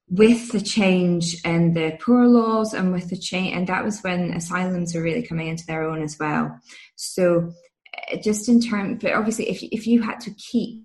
[0.09, 4.33] with the change in the poor laws and with the change, and that was when
[4.33, 6.59] asylums were really coming into their own as well.
[6.95, 7.53] So,
[8.23, 10.85] just in terms, but obviously, if if you had to keep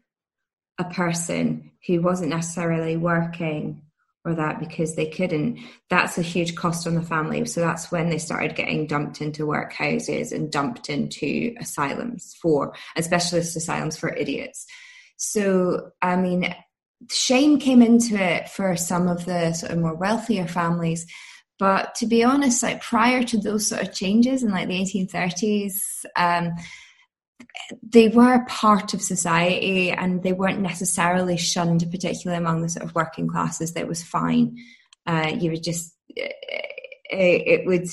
[0.77, 3.81] a person who wasn't necessarily working
[4.23, 5.59] or that because they couldn't,
[5.89, 7.43] that's a huge cost on the family.
[7.45, 13.03] So that's when they started getting dumped into workhouses and dumped into asylums for, and
[13.03, 14.67] specialist asylums for idiots.
[15.17, 16.53] So, I mean,
[17.09, 21.05] shame came into it for some of the sort of more wealthier families.
[21.57, 25.73] But to be honest, like prior to those sort of changes in like the 1830s,
[26.15, 26.53] um,
[27.83, 32.95] they were part of society and they weren't necessarily shunned, particularly among the sort of
[32.95, 33.73] working classes.
[33.73, 34.57] That was fine.
[35.05, 36.33] Uh, you would just it,
[37.11, 37.87] it would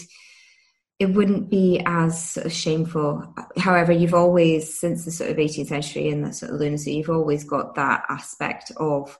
[0.99, 3.35] it wouldn't be as sort of shameful.
[3.57, 7.11] However, you've always since the sort of 18th century and the sort of lunacy, you've
[7.11, 9.19] always got that aspect of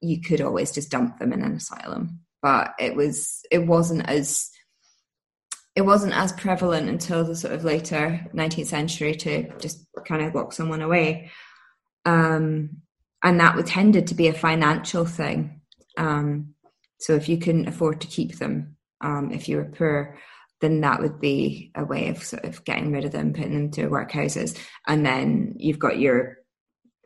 [0.00, 4.50] you could always just dump them in an asylum, but it was it wasn't as
[5.78, 10.34] it wasn't as prevalent until the sort of later 19th century to just kind of
[10.34, 11.30] lock someone away.
[12.04, 12.78] Um,
[13.22, 15.60] and that tended to be a financial thing.
[15.96, 16.54] Um,
[16.98, 20.18] so if you couldn't afford to keep them, um, if you were poor,
[20.60, 23.70] then that would be a way of sort of getting rid of them, putting them
[23.70, 24.58] to workhouses.
[24.88, 26.38] And then you've got your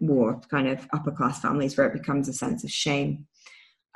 [0.00, 3.26] more kind of upper class families where it becomes a sense of shame.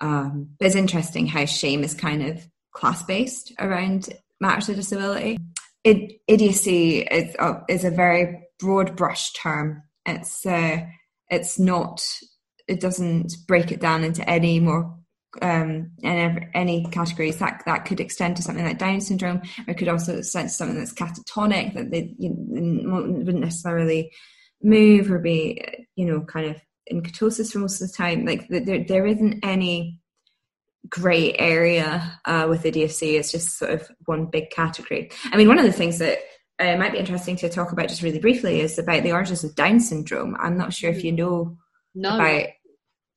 [0.03, 4.11] Um, but it's interesting how shame is kind of class based around
[4.41, 5.39] matters of disability.
[5.84, 9.82] It, idiocy is a, is a very broad brush term.
[10.05, 10.80] It's uh,
[11.28, 12.05] it's not.
[12.68, 14.97] It doesn't break it down into any more
[15.43, 19.89] um, and any categories that that could extend to something like Down syndrome, it could
[19.89, 24.12] also extend to something that's catatonic that they you know, wouldn't necessarily
[24.62, 25.62] move or be
[25.97, 26.57] you know kind of
[26.87, 28.24] in ketosis for most of the time.
[28.24, 30.01] Like there there isn't any
[30.89, 33.16] grey area uh, with idiocy.
[33.16, 35.11] It's just sort of one big category.
[35.32, 36.18] I mean, one of the things that
[36.59, 39.55] uh, might be interesting to talk about just really briefly is about the origins of
[39.55, 40.37] Down syndrome.
[40.39, 41.57] I'm not sure if you know
[41.95, 42.14] no.
[42.14, 42.47] about.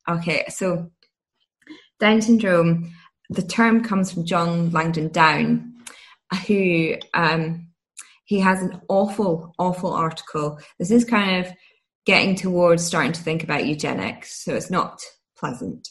[0.08, 0.90] Okay, so
[1.98, 2.92] Down syndrome,
[3.28, 5.74] the term comes from John Langdon Down,
[6.46, 7.68] who um,
[8.24, 10.58] he has an awful, awful article.
[10.78, 11.52] This is kind of
[12.06, 15.00] getting towards starting to think about eugenics, so it's not
[15.36, 15.88] pleasant.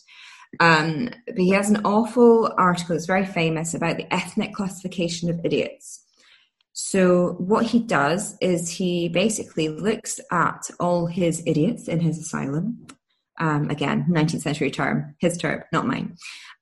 [0.60, 5.39] Um, but he has an awful article, it's very famous, about the ethnic classification of
[5.43, 6.06] idiots.
[6.74, 12.88] So what he does is he basically looks at all his idiots in his asylum.
[13.39, 16.18] Um, again, 19th century term, his term, not mine.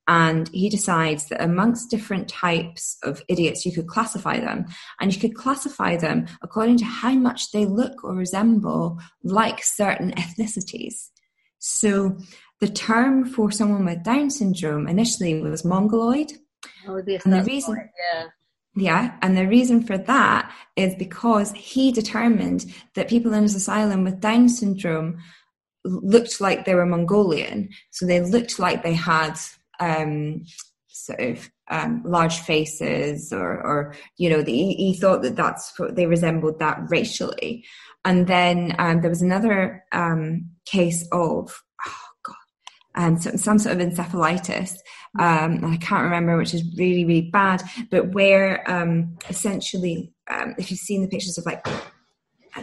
[0.08, 4.66] And he decides that amongst different types of idiots, you could classify them.
[5.00, 10.12] And you could classify them according to how much they look or resemble like certain
[10.12, 11.10] ethnicities.
[11.60, 12.18] So
[12.60, 16.32] the term for someone with Down syndrome initially was mongoloid.
[16.88, 18.24] Oh, yes, and the reason, right, yeah.
[18.76, 24.04] yeah, and the reason for that is because he determined that people in his asylum
[24.04, 25.20] with Down syndrome
[25.84, 27.70] looked like they were Mongolian.
[27.92, 29.38] So they looked like they had
[29.80, 30.44] um,
[30.88, 36.06] sort of um, large faces, or, or you know, the, he thought that that's they
[36.06, 37.64] resembled that racially.
[38.04, 41.62] And then um, there was another um, case of
[42.98, 44.78] um, some, some sort of encephalitis.
[45.20, 47.64] Um, I can't remember, which is really really bad.
[47.90, 51.64] But where um, essentially, um, if you've seen the pictures of like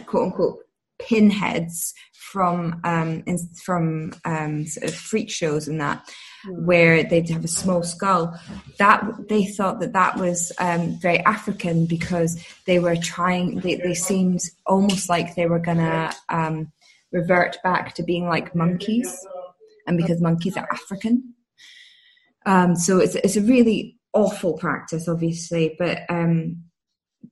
[0.05, 0.59] quote unquote
[0.99, 6.05] pinheads from um, in, from um, sort of freak shows and that,
[6.49, 8.37] where they'd have a small skull.
[8.77, 13.61] That they thought that that was um, very African because they were trying.
[13.61, 16.71] They, they seemed almost like they were gonna um,
[17.11, 19.25] revert back to being like monkeys,
[19.85, 21.33] and because monkeys are African.
[22.45, 26.63] Um, so it's it's a really awful practice, obviously, but um,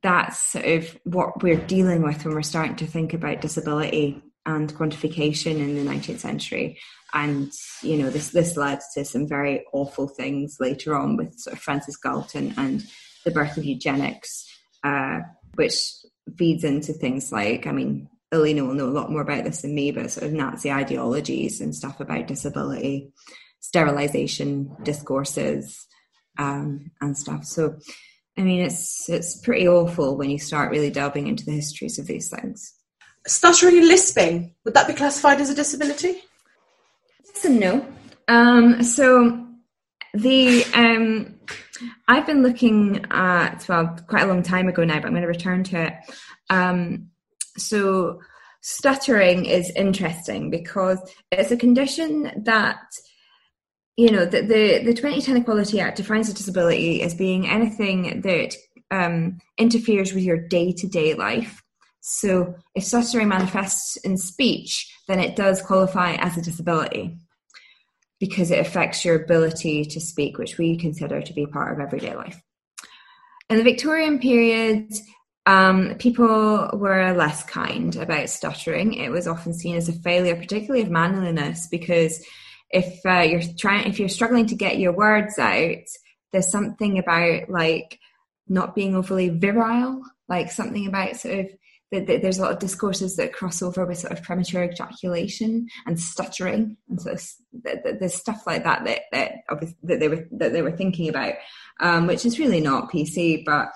[0.01, 4.73] that's sort of what we're dealing with when we're starting to think about disability and
[4.75, 6.77] quantification in the 19th century.
[7.13, 7.51] And
[7.81, 11.61] you know, this this led to some very awful things later on with sort of
[11.61, 12.83] Francis Galton and
[13.23, 14.45] the birth of eugenics,
[14.83, 15.19] uh,
[15.55, 15.75] which
[16.37, 19.75] feeds into things like, I mean, Alina will know a lot more about this than
[19.75, 23.11] me, but sort of Nazi ideologies and stuff about disability,
[23.59, 25.87] sterilization discourses,
[26.37, 27.45] um, and stuff.
[27.45, 27.77] So,
[28.37, 32.07] I mean, it's it's pretty awful when you start really delving into the histories of
[32.07, 32.73] these things.
[33.25, 36.21] Stuttering and lisping, would that be classified as a disability?
[37.25, 37.87] Yes and no.
[38.27, 39.47] Um, so
[40.13, 41.35] the um,
[42.07, 45.27] I've been looking at well quite a long time ago now, but I'm going to
[45.27, 45.93] return to it.
[46.49, 47.09] Um,
[47.57, 48.19] so
[48.61, 50.99] stuttering is interesting because
[51.31, 52.79] it's a condition that
[53.97, 58.55] you know the the, the 2010 Equality Act defines a disability as being anything that
[58.89, 61.61] um, interferes with your day to day life.
[62.01, 67.17] So if stuttering manifests in speech, then it does qualify as a disability
[68.19, 72.15] because it affects your ability to speak, which we consider to be part of everyday
[72.15, 72.41] life.
[73.49, 74.93] In the Victorian period,
[75.45, 78.93] um, people were less kind about stuttering.
[78.93, 82.25] It was often seen as a failure, particularly of manliness, because
[82.69, 85.83] if uh, you're trying, if you're struggling to get your words out,
[86.31, 87.99] there's something about like
[88.47, 91.47] not being overly virile, like something about sort of
[91.91, 96.75] there's a lot of discourses that cross over with sort of premature ejaculation and stuttering,
[96.89, 97.15] and so
[97.51, 99.33] there's stuff like that that that,
[99.83, 101.35] that they were that they were thinking about,
[101.79, 103.67] um, which is really not PC, but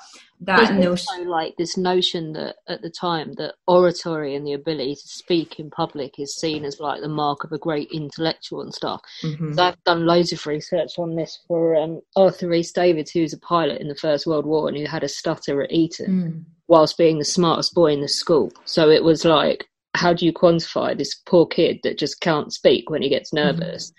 [0.41, 4.93] that notion also like this notion that at the time that oratory and the ability
[4.95, 8.73] to speak in public is seen as like the mark of a great intellectual and
[8.73, 9.01] stuff.
[9.23, 9.55] Mhm.
[9.55, 13.39] So I've done loads of research on this for um, Arthur Rhys Davids, who's a
[13.39, 16.45] pilot in the First World War and who had a stutter at Eton Mm.
[16.67, 18.51] whilst being the smartest boy in the school.
[18.65, 19.67] So it was like,
[19.97, 23.91] how do you quantify this poor kid that just can't speak when he gets nervous?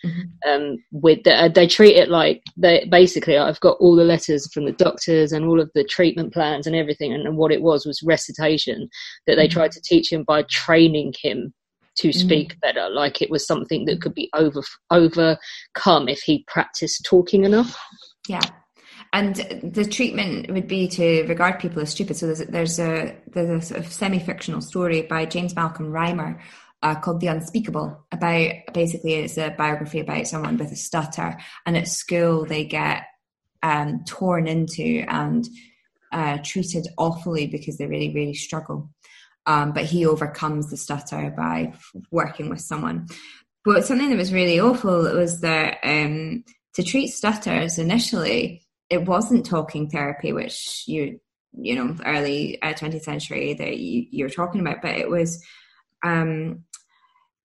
[0.48, 3.36] Um, with the, uh, they treat it like they basically.
[3.36, 6.76] I've got all the letters from the doctors and all of the treatment plans and
[6.76, 8.88] everything, and, and what it was was recitation
[9.26, 11.52] that they tried to teach him by training him
[11.96, 12.88] to speak better.
[12.88, 17.76] Like it was something that could be over overcome if he practiced talking enough.
[18.28, 18.40] Yeah.
[19.12, 22.16] And the treatment would be to regard people as stupid.
[22.16, 26.40] So there's, there's a there's a sort of semi-fictional story by James Malcolm Rymer
[26.82, 28.04] uh, called The Unspeakable.
[28.12, 33.04] About basically it's a biography about someone with a stutter, and at school they get
[33.62, 35.48] um, torn into and
[36.12, 38.90] uh, treated awfully because they really really struggle.
[39.46, 43.06] Um, but he overcomes the stutter by f- working with someone.
[43.64, 46.44] But something that was really awful was that um,
[46.74, 51.20] to treat stutters initially, it wasn't talking therapy, which you
[51.52, 55.42] you know early uh, 20th century that you, you're talking about, but it was
[56.04, 56.64] um,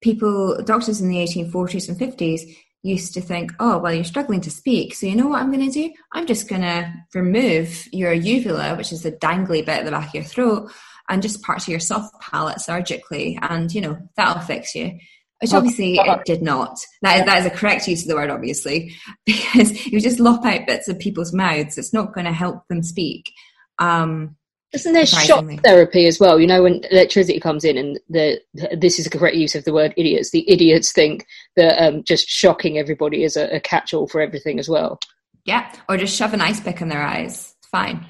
[0.02, 2.42] people doctors in the 1840s and 50s
[2.82, 5.70] used to think, oh well, you're struggling to speak, so you know what I'm going
[5.70, 5.92] to do?
[6.12, 10.08] I'm just going to remove your uvula, which is the dangly bit at the back
[10.08, 10.70] of your throat,
[11.08, 14.98] and just parts of your soft palate surgically, and you know that'll fix you.
[15.44, 16.78] Which obviously it did not.
[17.02, 18.94] That is, that is a correct use of the word, obviously,
[19.26, 21.78] because you just lop out bits of people's mouths.
[21.78, 23.32] It's not going to help them speak.
[23.78, 24.36] Um,
[24.72, 26.40] Isn't there shock therapy as well?
[26.40, 28.40] You know, when electricity comes in, and the
[28.76, 30.30] this is a correct use of the word idiots.
[30.30, 31.26] The idiots think
[31.56, 34.98] that um, just shocking everybody is a, a catch-all for everything as well.
[35.44, 37.54] Yeah, or just shove an ice pick in their eyes.
[37.70, 38.06] Fine.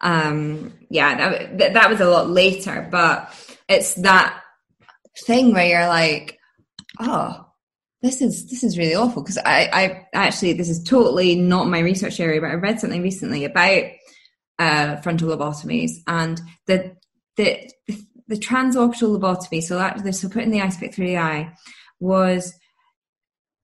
[0.00, 3.32] Um, yeah, that, that, that was a lot later, but
[3.68, 4.42] it's that
[5.24, 6.38] thing where you're like,
[7.02, 7.46] oh,
[8.02, 11.78] this is this is really awful because I, I actually this is totally not my
[11.78, 13.84] research area, but I read something recently about
[14.58, 16.96] uh, frontal lobotomies and the
[17.36, 17.70] the
[18.28, 19.62] the transorbital lobotomy.
[19.62, 21.54] So that so putting the ice pick through the eye
[22.00, 22.52] was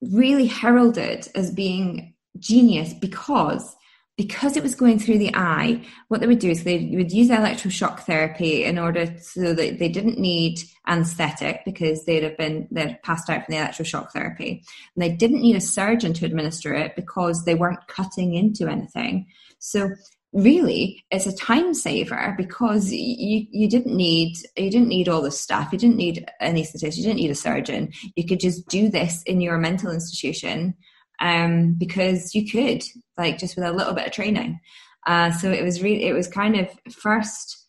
[0.01, 3.75] really heralded as being genius because
[4.19, 7.29] because it was going through the eye, what they would do is they would use
[7.29, 10.59] electroshock therapy in order so that they didn't need
[10.89, 14.65] anesthetic because they'd have been they'd passed out from the electroshock therapy.
[14.97, 19.29] And they didn't need a surgeon to administer it because they weren't cutting into anything.
[19.61, 19.91] So
[20.33, 25.31] really it's a time saver because you you didn't need you didn't need all the
[25.31, 29.23] stuff you didn't need anesthetist you didn't need a surgeon you could just do this
[29.23, 30.75] in your mental institution
[31.21, 32.85] um, because you could,
[33.17, 34.61] like just with a little bit of training.
[35.07, 37.67] Uh, so it was it was kind of first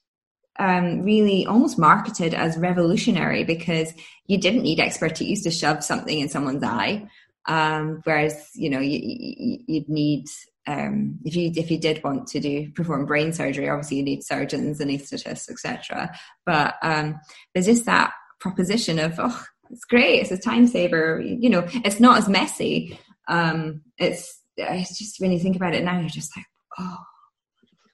[0.60, 3.94] um, really almost marketed as revolutionary because
[4.28, 7.08] you didn't need expertise to shove something in someone's eye.
[7.48, 10.26] Um, whereas, you know, you, you'd need,
[10.68, 14.24] um, if you if you did want to do perform brain surgery, obviously you need
[14.24, 16.12] surgeons, anaesthetists, etc.
[16.46, 17.20] But um,
[17.54, 21.22] there's just that proposition of oh, it's great, it's a time saver.
[21.22, 25.86] You know, it's not as messy um, it's it's just when you think about it
[25.86, 26.46] now, you're just like,
[26.80, 26.98] oh,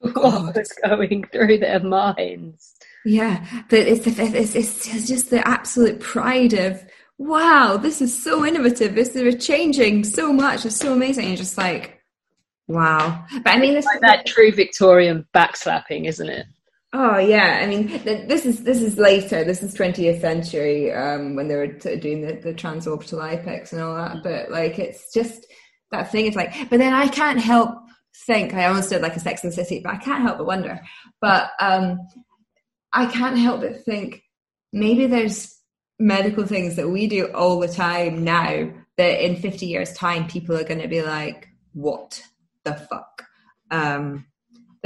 [0.00, 2.74] what was going through their minds?
[3.04, 6.84] Yeah, but it's, it's it's just the absolute pride of
[7.18, 8.94] wow, this is so innovative.
[8.94, 10.66] This is changing so much.
[10.66, 11.28] It's so amazing.
[11.28, 12.00] You're just like,
[12.66, 13.24] wow.
[13.44, 16.46] But I mean, it's like that true Victorian backslapping, isn't it?
[16.98, 19.44] Oh yeah, I mean this is this is later.
[19.44, 23.74] This is 20th century um, when they were t- doing the, the transorbital ice picks
[23.74, 24.22] and all that.
[24.22, 25.46] But like, it's just
[25.90, 26.24] that thing.
[26.24, 27.76] It's like, but then I can't help
[28.26, 28.54] think.
[28.54, 30.80] I almost did like a Sex and the City, but I can't help but wonder.
[31.20, 31.98] But um,
[32.94, 34.22] I can't help but think
[34.72, 35.54] maybe there's
[35.98, 40.56] medical things that we do all the time now that in 50 years time people
[40.56, 42.22] are going to be like, what
[42.64, 43.26] the fuck?
[43.70, 44.24] Um,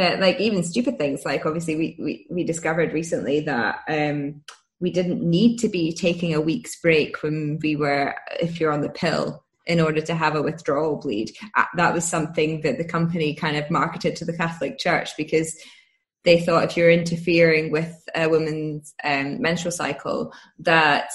[0.00, 4.42] that like even stupid things like obviously we we, we discovered recently that um
[4.80, 8.80] we didn't need to be taking a week's break when we were if you're on
[8.80, 11.30] the pill in order to have a withdrawal bleed.
[11.54, 15.54] Uh, that was something that the company kind of marketed to the catholic church because
[16.24, 21.10] they thought if you're interfering with a woman's um, menstrual cycle that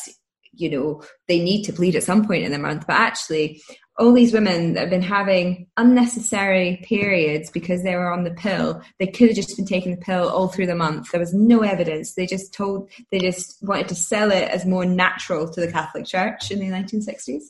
[0.54, 2.86] you know they need to bleed at some point in the month.
[2.88, 3.62] But actually
[3.98, 8.82] all these women that have been having unnecessary periods because they were on the pill,
[9.00, 11.12] they could have just been taking the pill all through the month.
[11.12, 12.14] There was no evidence.
[12.14, 16.06] They just told, they just wanted to sell it as more natural to the Catholic
[16.06, 17.44] Church in the 1960s,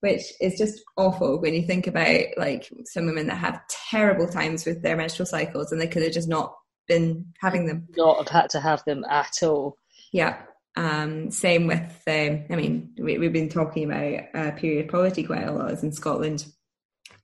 [0.00, 3.60] which is just awful when you think about like some women that have
[3.90, 6.54] terrible times with their menstrual cycles and they could have just not
[6.88, 7.86] been having them.
[7.96, 9.76] Not have had to have them at all.
[10.10, 10.40] Yeah.
[10.76, 15.44] Um, same with, um, I mean, we, have been talking about uh, period poverty quite
[15.44, 16.44] a lot as in Scotland.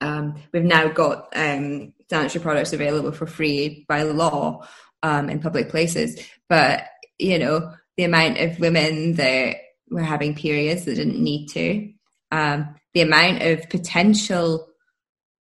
[0.00, 4.66] Um, we've now got um, sanitary products available for free by law
[5.02, 6.84] um, in public places, but
[7.18, 9.56] you know the amount of women that
[9.90, 11.92] were having periods that didn't need to,
[12.30, 14.68] um, the amount of potential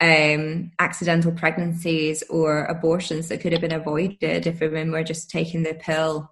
[0.01, 5.63] um, accidental pregnancies or abortions that could have been avoided if women were just taking
[5.63, 6.29] the pill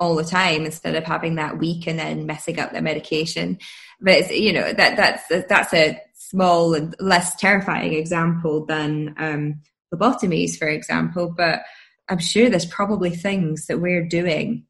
[0.00, 3.58] all the time instead of having that week and then messing up their medication.
[4.00, 9.60] But you know that that's that's a small and less terrifying example than um,
[9.94, 11.32] lobotomies, for example.
[11.34, 11.62] But
[12.08, 14.66] I'm sure there's probably things that we're doing,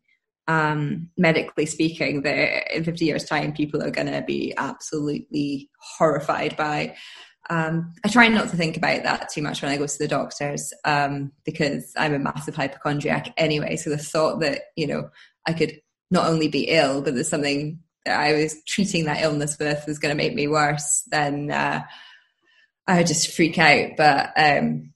[0.47, 6.57] um, medically speaking, that in 50 years' time people are going to be absolutely horrified
[6.57, 6.97] by.
[7.51, 10.09] Um, I try not to think about that too much when I go to the
[10.09, 13.77] doctors um, because I'm a massive hypochondriac anyway.
[13.77, 15.11] So the thought that you know
[15.47, 15.81] I could
[16.11, 19.99] not only be ill, but there's something that I was treating that illness with was
[19.99, 21.83] going to make me worse, then uh,
[22.87, 23.91] I would just freak out.
[23.97, 24.94] But um,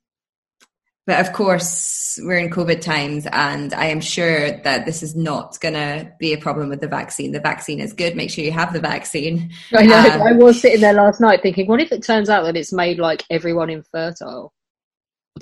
[1.08, 5.58] but of course, we're in COVID times, and I am sure that this is not
[5.58, 7.32] going to be a problem with the vaccine.
[7.32, 8.14] The vaccine is good.
[8.14, 9.50] Make sure you have the vaccine.
[9.72, 9.96] I know.
[9.98, 12.74] Um, I was sitting there last night thinking, what if it turns out that it's
[12.74, 14.52] made like everyone infertile?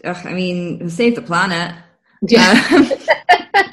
[0.05, 1.75] Ugh, I mean, save the planet.
[2.23, 2.65] Yeah.
[2.73, 2.93] Um,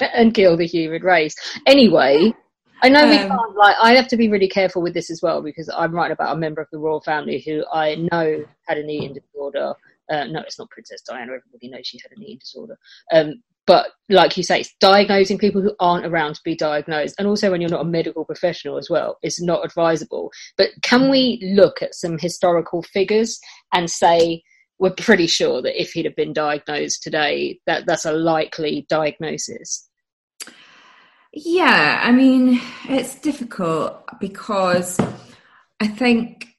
[0.14, 1.36] and kill the human race.
[1.64, 2.34] Anyway,
[2.82, 5.22] I know we Um, can't, like, I have to be really careful with this as
[5.22, 8.78] well because I'm writing about a member of the royal family who I know had
[8.78, 9.74] an eating disorder.
[10.10, 11.32] Uh, no, it's not Princess Diana.
[11.32, 12.78] Everybody knows she had an eating disorder.
[13.12, 17.26] Um, but like you say, it's diagnosing people who aren't around to be diagnosed, and
[17.26, 20.30] also when you're not a medical professional as well, it's not advisable.
[20.58, 23.40] But can we look at some historical figures
[23.72, 24.42] and say
[24.78, 29.88] we're pretty sure that if he'd have been diagnosed today, that that's a likely diagnosis?
[31.32, 35.00] Yeah, I mean, it's difficult because
[35.80, 36.53] I think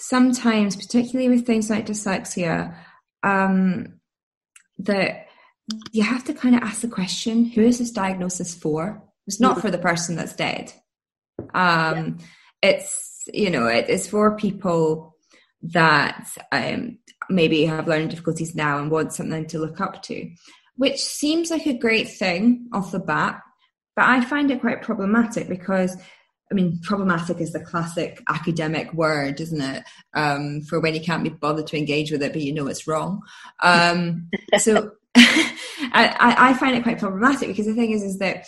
[0.00, 2.74] sometimes, particularly with things like dyslexia,
[3.22, 4.00] um,
[4.78, 5.26] that
[5.92, 9.02] you have to kind of ask the question who is this diagnosis for?
[9.26, 10.72] It's not for the person that's dead.
[11.54, 12.18] Um,
[12.62, 15.16] it's, you know, it, it's for people
[15.62, 16.98] that um,
[17.28, 20.30] maybe have learning difficulties now and want something to look up to,
[20.76, 23.42] which seems like a great thing off the bat
[24.00, 25.94] but I find it quite problematic because
[26.50, 29.84] I mean, problematic is the classic academic word, isn't it?
[30.14, 32.88] Um, for when you can't be bothered to engage with it, but you know it's
[32.88, 33.22] wrong.
[33.62, 34.28] Um,
[34.58, 38.46] so I, I, find it quite problematic because the thing is, is that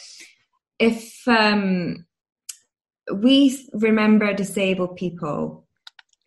[0.79, 2.07] if um,
[3.13, 5.63] we remember disabled people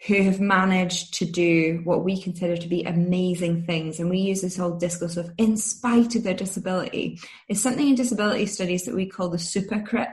[0.07, 3.99] who have managed to do what we consider to be amazing things.
[3.99, 7.19] And we use this whole discourse of in spite of their disability.
[7.47, 10.09] It's something in disability studies that we call the super crip.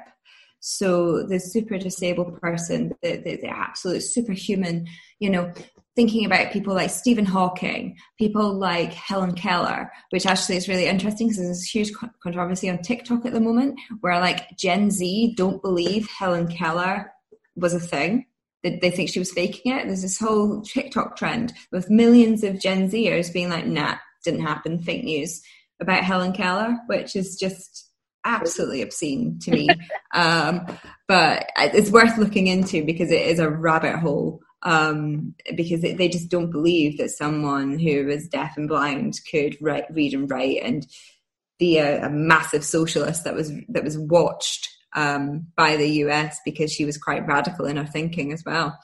[0.64, 4.86] So the super disabled person, the, the, the absolute superhuman,
[5.18, 5.52] you know,
[5.96, 11.28] thinking about people like Stephen Hawking, people like Helen Keller, which actually is really interesting
[11.28, 11.92] because there's this huge
[12.22, 17.12] controversy on TikTok at the moment where like Gen Z don't believe Helen Keller
[17.56, 18.26] was a thing
[18.62, 19.86] they, they think she was faking it.
[19.86, 24.78] There's this whole TikTok trend with millions of Gen Zers being like, nah, didn't happen,
[24.78, 25.42] fake news
[25.80, 27.90] about Helen Keller, which is just
[28.24, 29.68] absolutely obscene to me.
[30.14, 30.66] um,
[31.08, 34.40] but it's worth looking into because it is a rabbit hole.
[34.64, 39.92] Um, because they, just don't believe that someone who is deaf and blind could write,
[39.92, 40.86] read and write and
[41.58, 46.72] be a, a massive socialist that was that was watched um, by the US because
[46.72, 48.78] she was quite radical in her thinking as well.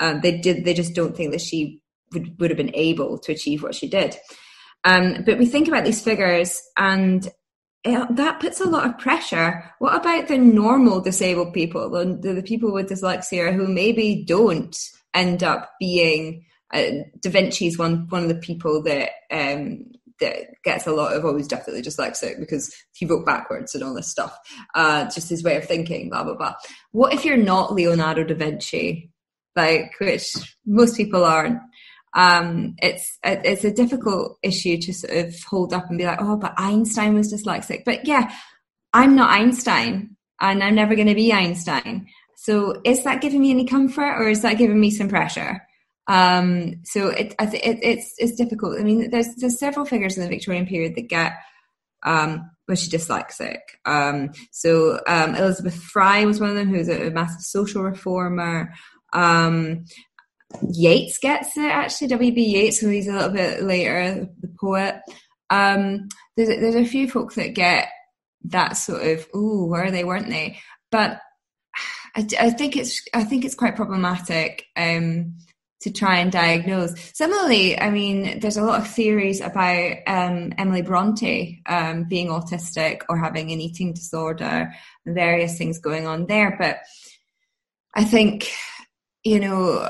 [0.00, 0.64] Um, they did.
[0.64, 1.80] They just don't think that she
[2.12, 4.16] would, would have been able to achieve what she did.
[4.84, 7.28] Um, but we think about these figures, and
[7.84, 9.64] that puts a lot of pressure.
[9.78, 14.76] What about the normal disabled people, the, the people with dyslexia who maybe don't
[15.14, 16.44] end up being?
[16.72, 19.86] Uh, da Vinci's one one of the people that um,
[20.20, 23.94] that gets a lot of oh he's definitely dyslexic because he wrote backwards and all
[23.94, 24.36] this stuff
[24.74, 26.54] uh just his way of thinking blah blah blah
[26.92, 29.10] what if you're not leonardo da vinci
[29.56, 30.32] like which
[30.66, 31.58] most people aren't
[32.18, 36.36] um it's it's a difficult issue to sort of hold up and be like oh
[36.36, 38.30] but einstein was dyslexic but yeah
[38.92, 42.06] i'm not einstein and i'm never going to be einstein
[42.36, 45.62] so is that giving me any comfort or is that giving me some pressure
[46.08, 48.80] um, so it, it, it's it's difficult.
[48.80, 51.34] I mean, there's there's several figures in the Victorian period that get
[52.02, 53.58] um, was she dyslexic?
[53.84, 58.72] Um, so um, Elizabeth Fry was one of them, who's a, a massive social reformer.
[59.12, 59.84] Um,
[60.70, 62.08] Yeats gets it actually.
[62.08, 62.42] W.B.
[62.42, 65.00] Yeats, who he's a little bit later, the poet.
[65.50, 67.88] Um, there's there's a few folk that get
[68.44, 70.58] that sort of oh, were they, weren't they?
[70.90, 71.20] But
[72.16, 74.64] I, I think it's I think it's quite problematic.
[74.76, 75.36] Um,
[75.80, 76.92] to try and diagnose.
[77.14, 83.02] Similarly, I mean, there's a lot of theories about um, Emily Bronte um, being autistic
[83.08, 84.72] or having an eating disorder,
[85.06, 86.56] various things going on there.
[86.58, 86.78] But
[87.94, 88.50] I think,
[89.22, 89.88] you know,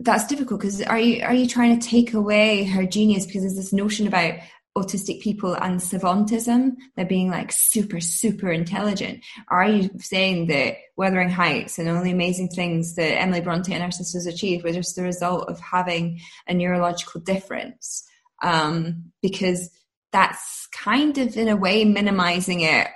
[0.00, 3.56] that's difficult because are you are you trying to take away her genius because there's
[3.56, 4.34] this notion about
[4.78, 9.24] autistic people and savantism, they're being like super, super intelligent?
[9.48, 13.82] Are you saying that Wuthering Heights and all the amazing things that Emily Bronte and
[13.82, 18.04] her sisters achieved were just the result of having a neurological difference?
[18.42, 19.70] Um, because
[20.12, 22.88] that's kind of, in a way, minimizing it,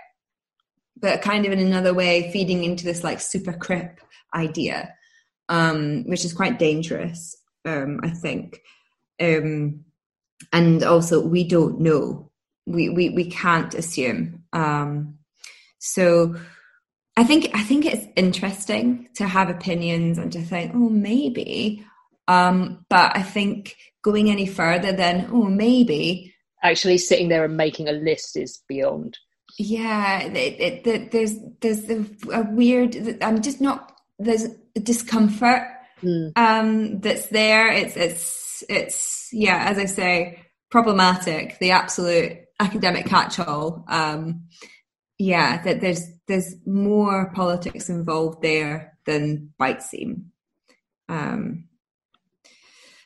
[0.97, 4.01] but kind of in another way, feeding into this like super crip
[4.33, 4.95] idea,
[5.49, 8.61] um, which is quite dangerous, um, I think.
[9.21, 9.85] Um,
[10.53, 12.31] and also we don't know.
[12.67, 14.43] We we, we can't assume.
[14.53, 15.19] Um,
[15.85, 16.35] so
[17.17, 21.85] i think i think it's interesting to have opinions and to think oh maybe.
[22.27, 26.33] Um, but i think going any further than oh maybe.
[26.63, 29.19] Actually sitting there and making a list is beyond.
[29.59, 35.63] Yeah it, it, there's there's a, weird i'm just not there's discomfort
[36.03, 36.33] mm.
[36.37, 40.41] um, that's there it's it's it's yeah, as I say,
[40.71, 41.59] problematic.
[41.59, 43.85] The absolute academic catch-all.
[43.89, 44.45] Um,
[45.19, 50.33] yeah, that there's there's more politics involved there than might seem.
[51.09, 51.69] Um,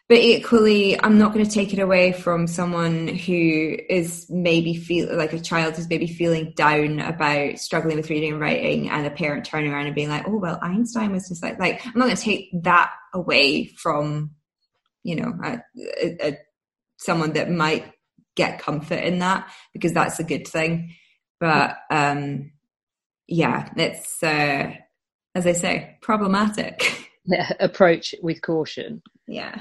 [0.09, 5.15] but equally i'm not going to take it away from someone who is maybe feel
[5.17, 9.11] like a child who's maybe feeling down about struggling with reading and writing and a
[9.11, 12.07] parent turning around and being like oh well einstein was just like like i'm not
[12.07, 14.31] going to take that away from
[15.03, 15.59] you know a,
[16.03, 16.39] a, a,
[16.99, 17.93] someone that might
[18.39, 20.95] get comfort in that because that's a good thing.
[21.41, 22.53] But um
[23.27, 24.73] yeah it's uh
[25.35, 26.95] as i say problematic.
[27.31, 29.03] Yeah, approach with caution.
[29.27, 29.61] Yeah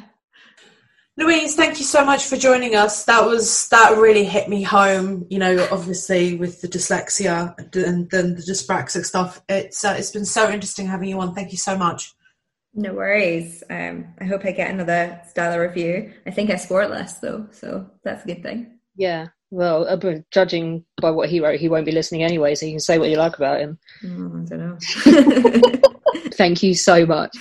[1.18, 3.06] Louise, thank you so much for joining us.
[3.06, 5.26] That was that really hit me home.
[5.32, 9.42] You know, obviously with the dyslexia and then the dyspraxic stuff.
[9.50, 11.34] It's uh, it's been so interesting having you on.
[11.34, 12.14] Thank you so much.
[12.76, 13.64] No worries.
[13.72, 16.14] Um, I hope I get another stellar review.
[16.28, 18.78] I think I scored less though, so that's a good thing.
[18.96, 19.30] Yeah.
[19.50, 19.98] Well, uh,
[20.30, 23.10] judging by what he wrote, he won't be listening anyway, so you can say what
[23.10, 23.80] you like about him.
[24.04, 25.80] Oh, I don't know.
[26.34, 27.36] Thank you so much.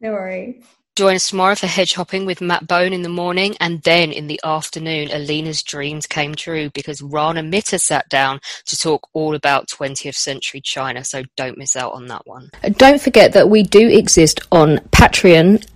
[0.00, 0.64] No worries.
[0.96, 4.28] Join us tomorrow for hedge hopping with Matt Bone in the morning, and then in
[4.28, 9.66] the afternoon, Alina's dreams came true because Rana Mitter sat down to talk all about
[9.66, 11.02] 20th century China.
[11.02, 12.48] So don't miss out on that one.
[12.76, 15.66] Don't forget that we do exist on Patreon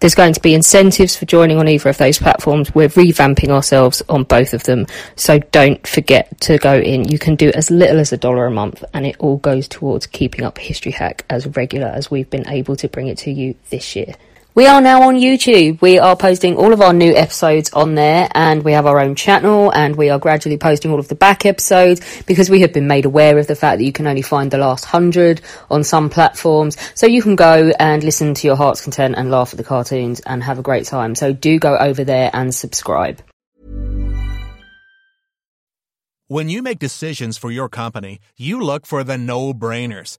[0.00, 2.74] there's going to be incentives for joining on either of those platforms.
[2.74, 4.86] We're revamping ourselves on both of them.
[5.16, 7.08] So don't forget to go in.
[7.08, 10.06] You can do as little as a dollar a month and it all goes towards
[10.06, 13.54] keeping up History Hack as regular as we've been able to bring it to you
[13.68, 14.14] this year.
[14.52, 15.80] We are now on YouTube.
[15.80, 19.14] We are posting all of our new episodes on there and we have our own
[19.14, 22.88] channel and we are gradually posting all of the back episodes because we have been
[22.88, 25.40] made aware of the fact that you can only find the last hundred
[25.70, 26.76] on some platforms.
[26.96, 30.18] So you can go and listen to your heart's content and laugh at the cartoons
[30.18, 31.14] and have a great time.
[31.14, 33.22] So do go over there and subscribe.
[36.26, 40.18] When you make decisions for your company, you look for the no brainers.